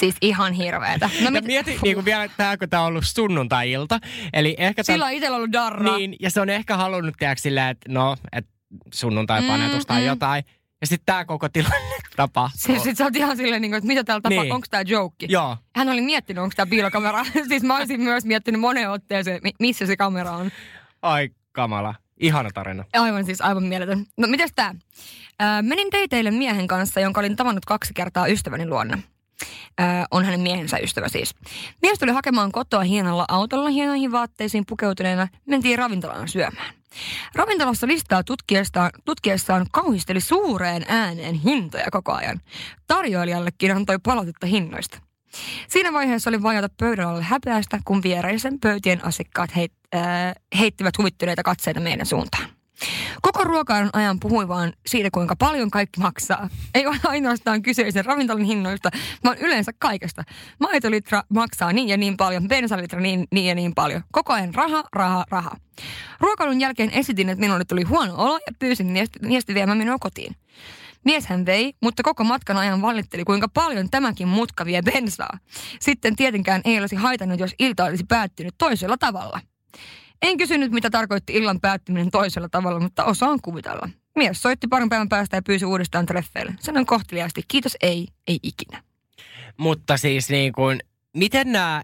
[0.00, 1.10] Siis ihan hirveetä.
[1.24, 1.44] No mit...
[1.44, 3.98] mieti niin kuin vielä tää, kun tää on ollut sunnuntai-ilta.
[4.32, 5.96] Eli ehkä Sillä on itsellä ollut darra.
[5.96, 8.50] Niin, ja se on ehkä halunnut tiedätkö silleen, että no, että
[8.94, 10.06] sunnuntai-panetus tai Mm, mm.
[10.06, 10.44] jotain.
[10.80, 12.60] Ja sitten tämä koko tilanne tapahtuu.
[12.60, 14.52] Siis sit sä oot ihan silleen, niin kuin, että mitä täällä tapahtuu, Niin.
[14.54, 15.26] onko tää joke?
[15.28, 15.56] Joo.
[15.76, 17.24] Hän oli miettinyt, onko tämä piilokamera.
[17.48, 20.50] siis mä olisin myös miettinyt moneen otteeseen, mi- missä se kamera on.
[21.02, 21.94] Ai kamala.
[22.20, 22.84] Ihana tarina.
[22.92, 24.06] Aivan siis, aivan mieletön.
[24.16, 24.74] No mitäs tää?
[25.42, 28.98] Äh, menin teiteille miehen kanssa, jonka olin tavannut kaksi kertaa ystäväni luona.
[29.80, 31.34] Äh, on hänen miehensä ystävä siis.
[31.82, 35.28] Mies tuli hakemaan kotoa hienolla autolla hienoihin vaatteisiin pukeutuneena.
[35.46, 36.74] Mentiin ravintolaan syömään.
[37.34, 42.40] Ravintolassa listaa tutkiessaan, tutkiessaan kauhisteli suureen ääneen hintoja koko ajan.
[42.86, 44.98] Tarjoilijallekin antoi palautetta hinnoista.
[45.68, 50.02] Siinä vaiheessa oli vajata pöydän alle häpeästä, kun viereisen pöytien asiakkaat heit, äh,
[50.58, 52.59] heittivät huvittuneita katseita meidän suuntaan.
[53.22, 56.48] Koko ruokailun ajan puhui vaan siitä, kuinka paljon kaikki maksaa.
[56.74, 58.90] Ei ole ainoastaan kyseisen ravintolan hinnoista,
[59.24, 60.22] vaan yleensä kaikesta.
[60.58, 64.02] Maitolitra maksaa niin ja niin paljon, bensalitra niin, niin ja niin paljon.
[64.12, 65.56] Koko ajan raha, raha, raha.
[66.20, 68.86] Ruokailun jälkeen esitin, että minulle tuli huono olo ja pyysin
[69.22, 70.36] miestä viemään minua kotiin.
[71.04, 75.38] Mies hän vei, mutta koko matkan ajan valitteli, kuinka paljon tämäkin mutka vie bensaa.
[75.80, 79.40] Sitten tietenkään ei olisi haitannut, jos ilta olisi päättynyt toisella tavalla.
[80.22, 83.88] En kysynyt, mitä tarkoitti illan päättyminen toisella tavalla, mutta osaan kuvitella.
[84.16, 86.54] Mies soitti parin päivän päästä ja pyysi uudestaan treffeille.
[86.60, 88.82] Sanoin kohteliaasti, kiitos ei, ei ikinä.
[89.56, 90.80] Mutta siis niin kuin,
[91.16, 91.82] miten nämä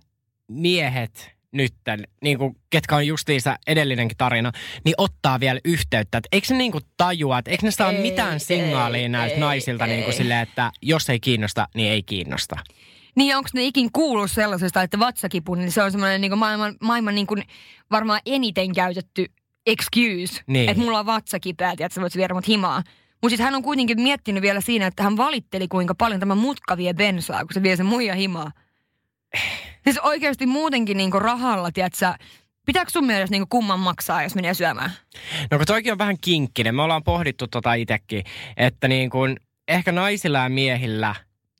[0.49, 4.53] miehet nytten, niin kuin, ketkä on justiinsa edellinenkin tarina,
[4.85, 6.19] niin ottaa vielä yhteyttä.
[6.19, 9.35] Et eikö ne niin kuin tajua, että eikö ne saa Ei, mitään signaalia ei, näiltä
[9.35, 10.19] ei, naisilta niin kuin ei.
[10.19, 12.57] silleen, että jos ei kiinnosta, niin ei kiinnosta.
[13.17, 17.15] Niin onko ne ikin kuullut sellaisesta, että vatsakipu, niin se on semmoinen niin maailman, maailman
[17.15, 17.43] niin kuin
[17.91, 19.27] varmaan eniten käytetty
[19.67, 20.43] excuse.
[20.47, 20.69] Niin.
[20.69, 22.83] Että mulla on vatsakipeä, että sä voit viedä mut himaa.
[23.23, 26.77] Mutta siis hän on kuitenkin miettinyt vielä siinä, että hän valitteli, kuinka paljon tämä mutka
[26.77, 28.53] vie bensaa, kun se vie sen muija himaa.
[29.85, 32.13] Siis oikeasti muutenkin niin rahalla, tiedätkö,
[32.67, 34.91] pitääkö sun mielestä niin kumman maksaa, jos menee syömään?
[35.51, 36.75] No kun toikin on vähän kinkkinen.
[36.75, 38.25] Me ollaan pohdittu tota itsekin,
[38.57, 39.37] että niin kuin
[39.69, 41.15] ehkä naisilla ja miehillä,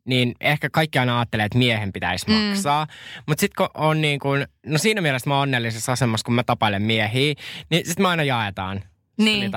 [0.07, 2.35] niin ehkä kaikki aina ajattelee, että miehen pitäisi Mm.
[2.35, 2.87] maksaa.
[3.27, 6.43] Mutta sitten kun on niin kuin, no siinä mielessä mä oon onnellisessa asemassa, kun mä
[6.43, 7.35] tapailen miehiä,
[7.71, 8.83] niin sitten me aina jaetaan.
[9.19, 9.51] Niin.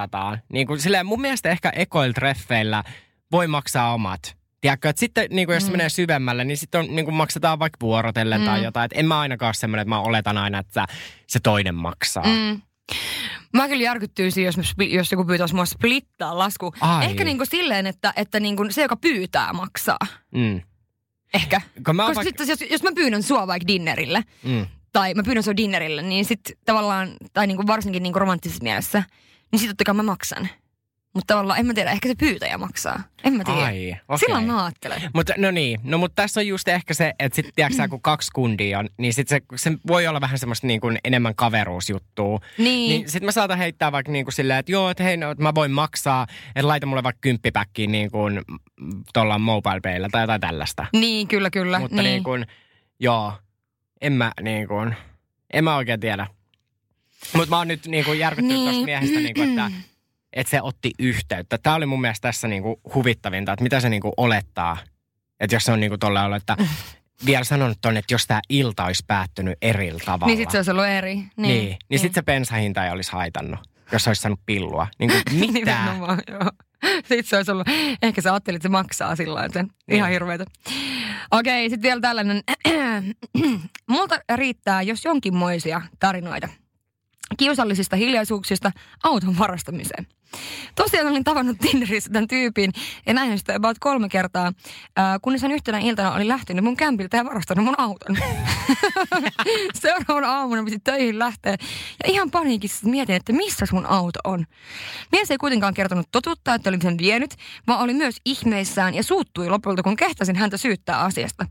[0.53, 2.83] Niin kuin, silleen, mun mielestä ehkä ekoil treffeillä
[3.31, 4.35] voi maksaa omat.
[4.61, 5.71] Tiedätkö, että sitten niin kuin jos Mm.
[5.71, 8.63] menee syvemmälle, niin sitten on, niin kuin maksetaan vaikka vuorotellen tai Mm.
[8.63, 8.85] jotain.
[8.85, 10.85] Et en mä ainakaan ole semmoinen, että mä oletan aina, että
[11.27, 12.23] se toinen maksaa.
[12.23, 12.61] Mm.
[13.53, 14.55] Mä kyllä järkyttyisin, jos,
[14.89, 16.73] jos joku pyytäisi mua splittaa lasku.
[16.81, 17.05] Ai.
[17.05, 19.97] Ehkä niinku silleen, että, että niinku se, joka pyytää, maksaa.
[20.31, 20.61] Mm.
[21.33, 21.61] Ehkä.
[21.85, 24.65] Kun mä Koska vaikka- sitten jos, jos mä pyydän sua vaikka dinnerille, Mm.
[24.91, 29.03] tai mä pyydän sua dinnerille, niin sitten tavallaan, tai niinku varsinkin niinku romanttisessa mielessä,
[29.51, 30.49] niin sitten totta kai mä maksan.
[31.13, 33.03] Mutta tavallaan, en mä tiedä, ehkä se pyytäjä maksaa.
[33.23, 33.59] En mä tiedä.
[33.59, 34.17] Ai, okei.
[34.19, 35.01] Silloin mä ajattelen.
[35.13, 38.31] Mutta no niin, no mutta tässä on just ehkä se, että sitten tiedätkö kun kaksi
[38.31, 42.39] kundia on, niin sitten se, se voi olla vähän semmoista niin kuin enemmän kaveruusjuttua.
[42.57, 42.89] Niin.
[42.89, 45.43] Niin sitten mä saatan heittää vaikka niin kuin silleen, että joo, että hei, no, että
[45.43, 48.41] mä voin maksaa, että laita mulle vaikka kymppipäkkiin niin kuin
[49.13, 50.85] tuolla mobile tai jotain tällaista.
[50.93, 51.79] Niin, kyllä, kyllä.
[51.79, 52.03] Mutta niin.
[52.03, 52.45] niin kuin,
[52.99, 53.33] joo,
[54.01, 54.95] en mä niin kuin,
[55.53, 56.27] en mä oikein tiedä.
[57.33, 58.69] Mutta mä oon nyt niin kuin järkyttynyt Niin.
[58.69, 59.71] tuosta miehestä, niin kuin, että,
[60.33, 61.57] että se otti yhteyttä.
[61.57, 64.77] Tämä oli mun mielestä tässä niin kuin huvittavinta, että mitä se niin kuin olettaa.
[65.39, 66.57] Että jos se on niin kuin tolle ollut, että
[67.25, 70.25] vielä sanonut tonne, että jos tämä ilta olisi päättynyt eri tavalla.
[70.25, 71.15] Niin sit se olisi ollut eri.
[71.15, 73.59] Niin, Niin, niin, niin sitten se bensahinta ei olisi haitannut,
[73.91, 74.87] jos olisi saanut pillua.
[74.99, 75.77] Niin kuin, mitä?
[76.27, 76.51] Joo.
[76.95, 77.67] Sitten se olisi ollut,
[78.01, 79.67] ehkä sä ajattelit, että se maksaa sillä sen.
[79.87, 79.97] Niin.
[79.97, 80.45] Ihan hirveetä.
[81.31, 82.43] Okei, sitten vielä tällainen.
[83.89, 86.49] Multa riittää, jos jonkinmoisia tarinoita.
[87.37, 88.71] Kiusallisista hiljaisuuksista
[89.03, 90.07] auton varastamiseen.
[90.75, 92.71] Tosiaan olin tavannut Tinderissä tämän tyypin
[93.05, 94.53] ja näin sitä about kolme kertaa,
[94.95, 98.17] ää, kunnes hän yhtenä iltana oli lähtenyt mun kämpiltä ja varastanut mun auton.
[99.81, 101.51] Seuraavana aamuna piti töihin lähteä
[102.03, 104.45] ja ihan paniikissa mietin, että missä mun auto on.
[105.11, 107.35] Mies ei kuitenkaan kertonut totuutta, että olin sen vienyt,
[107.67, 111.45] vaan oli myös ihmeissään ja suuttui lopulta, kun kehtasin häntä syyttää asiasta.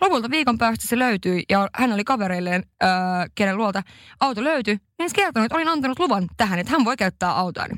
[0.00, 2.90] Lopulta viikon päästä se löytyi ja hän oli kavereilleen, öö,
[3.34, 3.82] kenen luolta
[4.20, 7.74] auto löytyi, mies kertonut, että olin antanut luvan tähän, että hän voi käyttää autoani.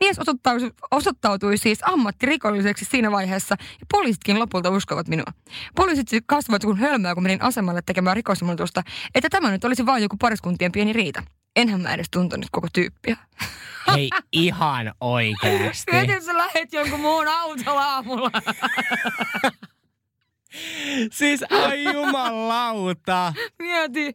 [0.00, 5.32] Mies osoittautui, osoittautui siis ammattirikolliseksi siinä vaiheessa ja poliisitkin lopulta uskovat minua.
[5.76, 8.82] Poliisit siis kasvoivat kun hölmöä, kun menin asemalle tekemään rikosilmoitusta,
[9.14, 11.22] että tämä nyt olisi vain joku pariskuntien pieni riita.
[11.56, 13.16] Enhän mä edes tuntenut koko tyyppiä.
[13.94, 15.96] Hei, ihan oikeasti.
[15.96, 18.30] Että sä lähet jonkun muun autolla aamulla.
[21.12, 23.32] Siis ai jumalauta.
[23.62, 24.14] Mieti.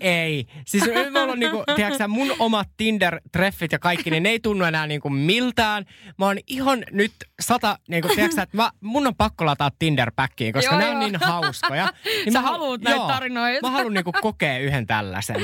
[0.00, 0.46] Ei.
[0.66, 4.64] Siis nyt mulla on niinku, tiedätkö, mun omat Tinder-treffit ja kaikki, niin ne ei tunnu
[4.64, 5.84] enää niinku miltään.
[6.18, 10.52] Mä oon ihan nyt sata, niinku, tiedätkö, sä, että mä, mun on pakko lataa Tinder-päkkiin,
[10.52, 11.00] koska Joo, ne on joo.
[11.00, 11.92] niin hauskoja.
[12.04, 13.66] Niin Sä mä halu- haluut näitä joo, tarinoita.
[13.66, 15.36] Mä haluan niinku kokea yhden tällaisen.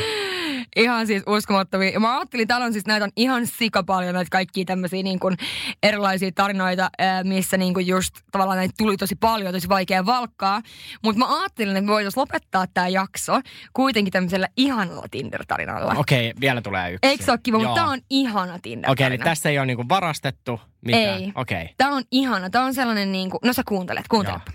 [0.77, 1.91] Ihan siis uskomattomia.
[1.91, 5.19] Ja mä ajattelin, täällä on siis näitä on ihan sika paljon näitä kaikkia tämmöisiä niin
[5.21, 5.37] kuin
[5.83, 6.91] erilaisia tarinoita,
[7.25, 10.63] missä niin kuin just tavallaan näitä tuli tosi paljon, tosi vaikea valkkaa.
[11.05, 13.41] Mutta mä ajattelin, että me voitaisiin lopettaa tämä jakso
[13.73, 15.95] kuitenkin tämmöisellä ihanalla Tinder-tarinalla.
[15.97, 16.99] Okei, vielä tulee yksi.
[17.03, 17.59] Eikö se ole kiva?
[17.59, 17.75] Mutta Joo.
[17.75, 18.93] tämä on ihana Tinder-tarina.
[18.93, 21.23] Okei, eli tässä ei ole niinku varastettu mitään.
[21.23, 21.33] Ei.
[21.35, 21.75] Okei.
[21.77, 22.51] Tämä on ihana.
[22.51, 24.53] Tämä on sellainen niin kuin, no sä kuuntelet, kuuntelepa.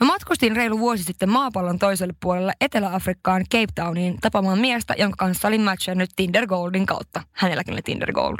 [0.00, 5.48] Mä matkustin reilu vuosi sitten maapallon toiselle puolelle Etelä-Afrikkaan Cape Towniin tapaamaan miestä, jonka kanssa
[5.48, 7.22] olin matchannut Tinder Goldin kautta.
[7.32, 8.36] Hänelläkin oli Tinder Gold.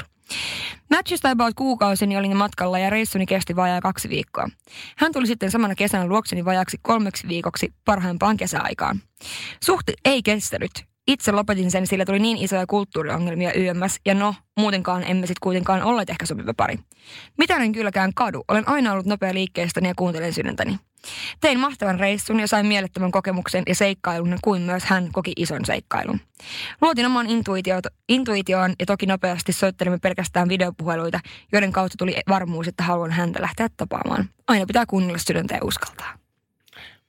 [0.89, 4.49] Matchista about kuukausini olin matkalla ja reissuni kesti vajaa kaksi viikkoa.
[4.97, 9.01] Hän tuli sitten samana kesänä luokseni vajaksi kolmeksi viikoksi parhaimpaan kesäaikaan.
[9.63, 10.71] Suhti ei kestänyt.
[11.07, 15.83] Itse lopetin sen, sillä tuli niin isoja kulttuuriongelmia YMS, ja no, muutenkaan emme sitten kuitenkaan
[15.83, 16.79] olleet ehkä sopiva pari.
[17.37, 20.79] Mitä en kylläkään kadu, olen aina ollut nopea liikkeestäni ja kuuntelen sydäntäni.
[21.41, 26.19] Tein mahtavan reissun ja sain mielettömän kokemuksen ja seikkailun, kuin myös hän koki ison seikkailun.
[26.81, 31.19] Luotin oman intuitio- intuitioon ja toki nopeasti soittelimme pelkästään videopuheluita,
[31.51, 34.29] joiden kautta tuli varmuus, että haluan häntä lähteä tapaamaan.
[34.47, 36.24] Aina pitää kuunnella sydäntä ja uskaltaa.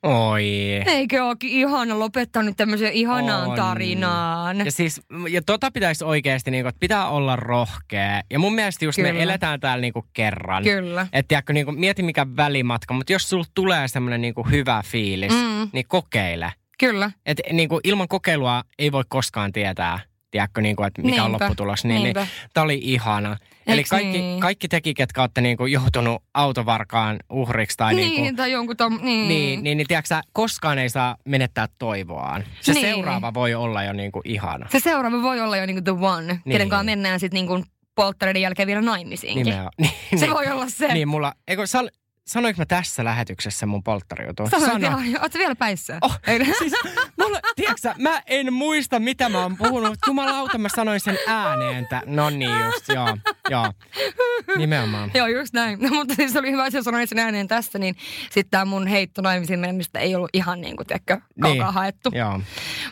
[0.03, 0.45] Oi.
[0.87, 3.57] Eikö olekin ihana lopettaa nyt tämmöisen ihanaan On.
[3.57, 4.59] tarinaan?
[4.59, 8.23] Ja siis, ja tota pitäisi oikeasti, niinku, että pitää olla rohkea.
[8.31, 9.13] Ja mun mielestä just Kyllä.
[9.13, 10.63] me eletään täällä niinku kerran.
[10.63, 11.07] Kyllä.
[11.13, 15.69] Että tiedätkö, niinku, mieti mikä välimatka, mutta jos sulla tulee semmoinen niinku hyvä fiilis, Mm.
[15.73, 16.53] niin kokeile.
[16.79, 17.11] Kyllä.
[17.27, 21.85] Et niinku, ilman kokeilua ei voi koskaan tietää, tiedätkö, niinku, että mikä on Niinpä, lopputulos.
[21.85, 22.27] Niin, niin, niinpä.
[22.55, 23.37] tää oli ihana.
[23.67, 24.41] Eli kaikki, niin?
[24.41, 29.29] kaikki teki, ketkä olette niinku joutunut autovarkaan uhriksi tai Niin, niinku, tai jonkun tom, niin.
[29.29, 32.45] niin, niin, niin tiedätkö, sä, koskaan ei saa menettää toivoaan.
[32.61, 32.87] Se Niin.
[32.87, 34.67] seuraava voi olla jo niinku ihana.
[34.73, 36.43] Se seuraava voi olla jo niinku the one, niin.
[36.53, 37.65] kenen kanssa mennään sitten niinku
[37.95, 39.45] polttareiden jälkeen vielä naimisiinkin.
[39.45, 39.73] Nimenomaan.
[40.11, 40.35] Niin, Se niin.
[40.35, 40.95] voi olla se.
[40.95, 41.89] Niin mulla, eikö, sal,
[42.27, 44.51] sanoinko mä tässä lähetyksessä mun polttarijutun?
[44.51, 45.23] Sanoit, joo, joo.
[45.23, 45.99] Ootko vielä päissä?
[46.01, 46.21] Oh,
[46.59, 46.73] siis,
[47.19, 51.19] mulla, tiedätkö, sä, mä en muista mitä mä oon puhunut, mutta jumalauta mä sanoin sen
[51.27, 53.17] ääneen, että no niin just, joo,
[53.51, 53.73] joo,
[54.57, 55.11] nimenomaan.
[55.15, 55.79] Joo, just näin.
[55.81, 58.87] No, mutta siis oli hyvä, että sä sanoit sen ääneen tässä, niin sitten tämä mun
[58.87, 62.11] heitto naimisiin menemistä ei ollut ihan niin kuin, tiedätkö, kaukaa Niin, haettu.
[62.15, 62.41] Joo.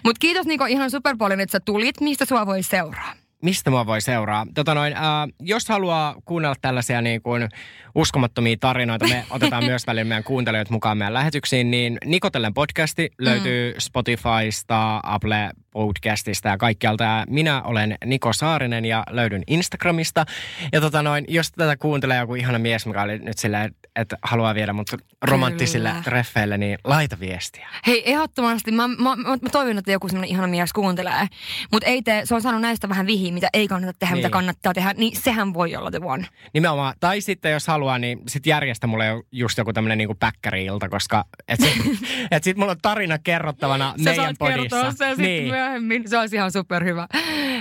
[0.05, 2.01] Mutta kiitos Niko ihan super paljon, että sä tulit.
[2.01, 3.24] Mistä sua voi seuraa?
[3.45, 4.47] Mistä mua voi seuraa?
[4.55, 7.49] Tota noin, ää, jos haluaa kuunnella tällaisia niin kuin
[7.95, 13.55] uskomattomia tarinoita, me otetaan myös välillä meidän kuuntelijoita mukaan meidän lähetyksiin, niin Nikotellen podcasti löytyy
[13.73, 13.81] Mm.
[13.81, 17.05] Spotifysta, Apple Podcastista ja kaikkialta.
[17.05, 20.25] Ja minä olen Niko Saarinen ja löydyn Instagramista.
[20.73, 24.55] Ja tota noin, jos tätä kuuntelee joku ihana mies, mikä oli nyt silleen, että haluaa
[24.55, 24.89] viedä mut
[25.23, 26.03] romanttisille Kyllä.
[26.03, 27.69] treffeille, niin laita viestiä.
[27.87, 28.73] Hei, ehdottomasti.
[28.73, 31.27] Mä, mä, mä, mä toivon, että joku semmoinen ihana mies kuuntelee.
[31.73, 34.18] Mutta ei tee, se on saanut näistä vähän vihiä, mitä ei kannata tehdä, Niin.
[34.24, 34.95] mitä kannattaa tehdä.
[34.97, 36.26] Niin sehän voi olla the one.
[36.55, 36.95] Nimenomaan.
[37.01, 41.61] Tai sitten jos haluaa, niin sit järjestä mulle just joku tämmönen niinku päkkäri-ilta, koska et
[41.61, 41.82] sit,
[42.30, 44.82] et sit mulla on tarina kerrottavana Sä meidän saat podissa.
[44.93, 45.49] sen sitten niin.
[45.49, 46.09] myöhemmin.
[46.09, 47.07] Se olisi ihan superhyvä.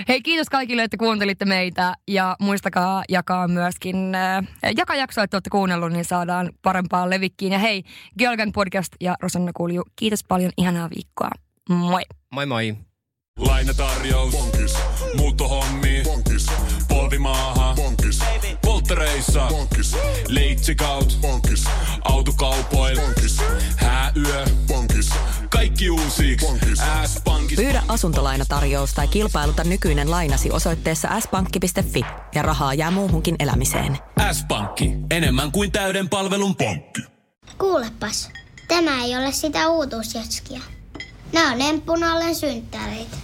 [0.08, 1.94] Hei, kiitos kaikille, että kuuntelitte meitä.
[2.08, 4.44] Ja muistakaa jakaa myöskin, äh,
[4.76, 7.52] joka jakso, että olette kuunnellut, niin saadaan parempaa levikkiin.
[7.52, 7.82] Ja hei,
[8.18, 10.50] Georgan podcast ja Rosanna Kulju, kiitos paljon.
[10.58, 11.30] Ihanaa viikkoa.
[11.68, 12.02] Moi.
[12.34, 12.74] Moi moi.
[13.40, 14.32] Lainatarjous.
[14.32, 14.74] Bonkis.
[15.16, 16.02] Muuttohommi.
[16.04, 16.46] Bonkis.
[16.88, 17.74] Polvimaaha.
[17.76, 18.18] Bonkis.
[18.62, 19.46] Polttereissa.
[19.48, 19.96] Bonkis.
[20.28, 21.18] Leitsikaut.
[21.20, 21.64] Bonkis.
[22.04, 23.00] Autokaupoil.
[23.00, 23.38] Bonkis.
[23.76, 24.44] Hääyö.
[24.66, 25.10] Bonkis.
[25.50, 26.36] Kaikki uusi.
[27.06, 27.56] S-pankki.
[27.56, 32.04] Pyydä asuntolainatarjous tai kilpailuta nykyinen lainasi osoitteessa s-pankki.fi
[32.34, 33.98] ja rahaa jää muuhunkin elämiseen.
[34.32, 34.90] S-pankki.
[35.10, 37.02] Enemmän kuin täyden palvelun pankki.
[37.58, 38.30] Kuulepas,
[38.68, 40.60] tämä ei ole sitä uutuusjatskia.
[41.32, 43.23] Nämä on emppunallen synttäreitä.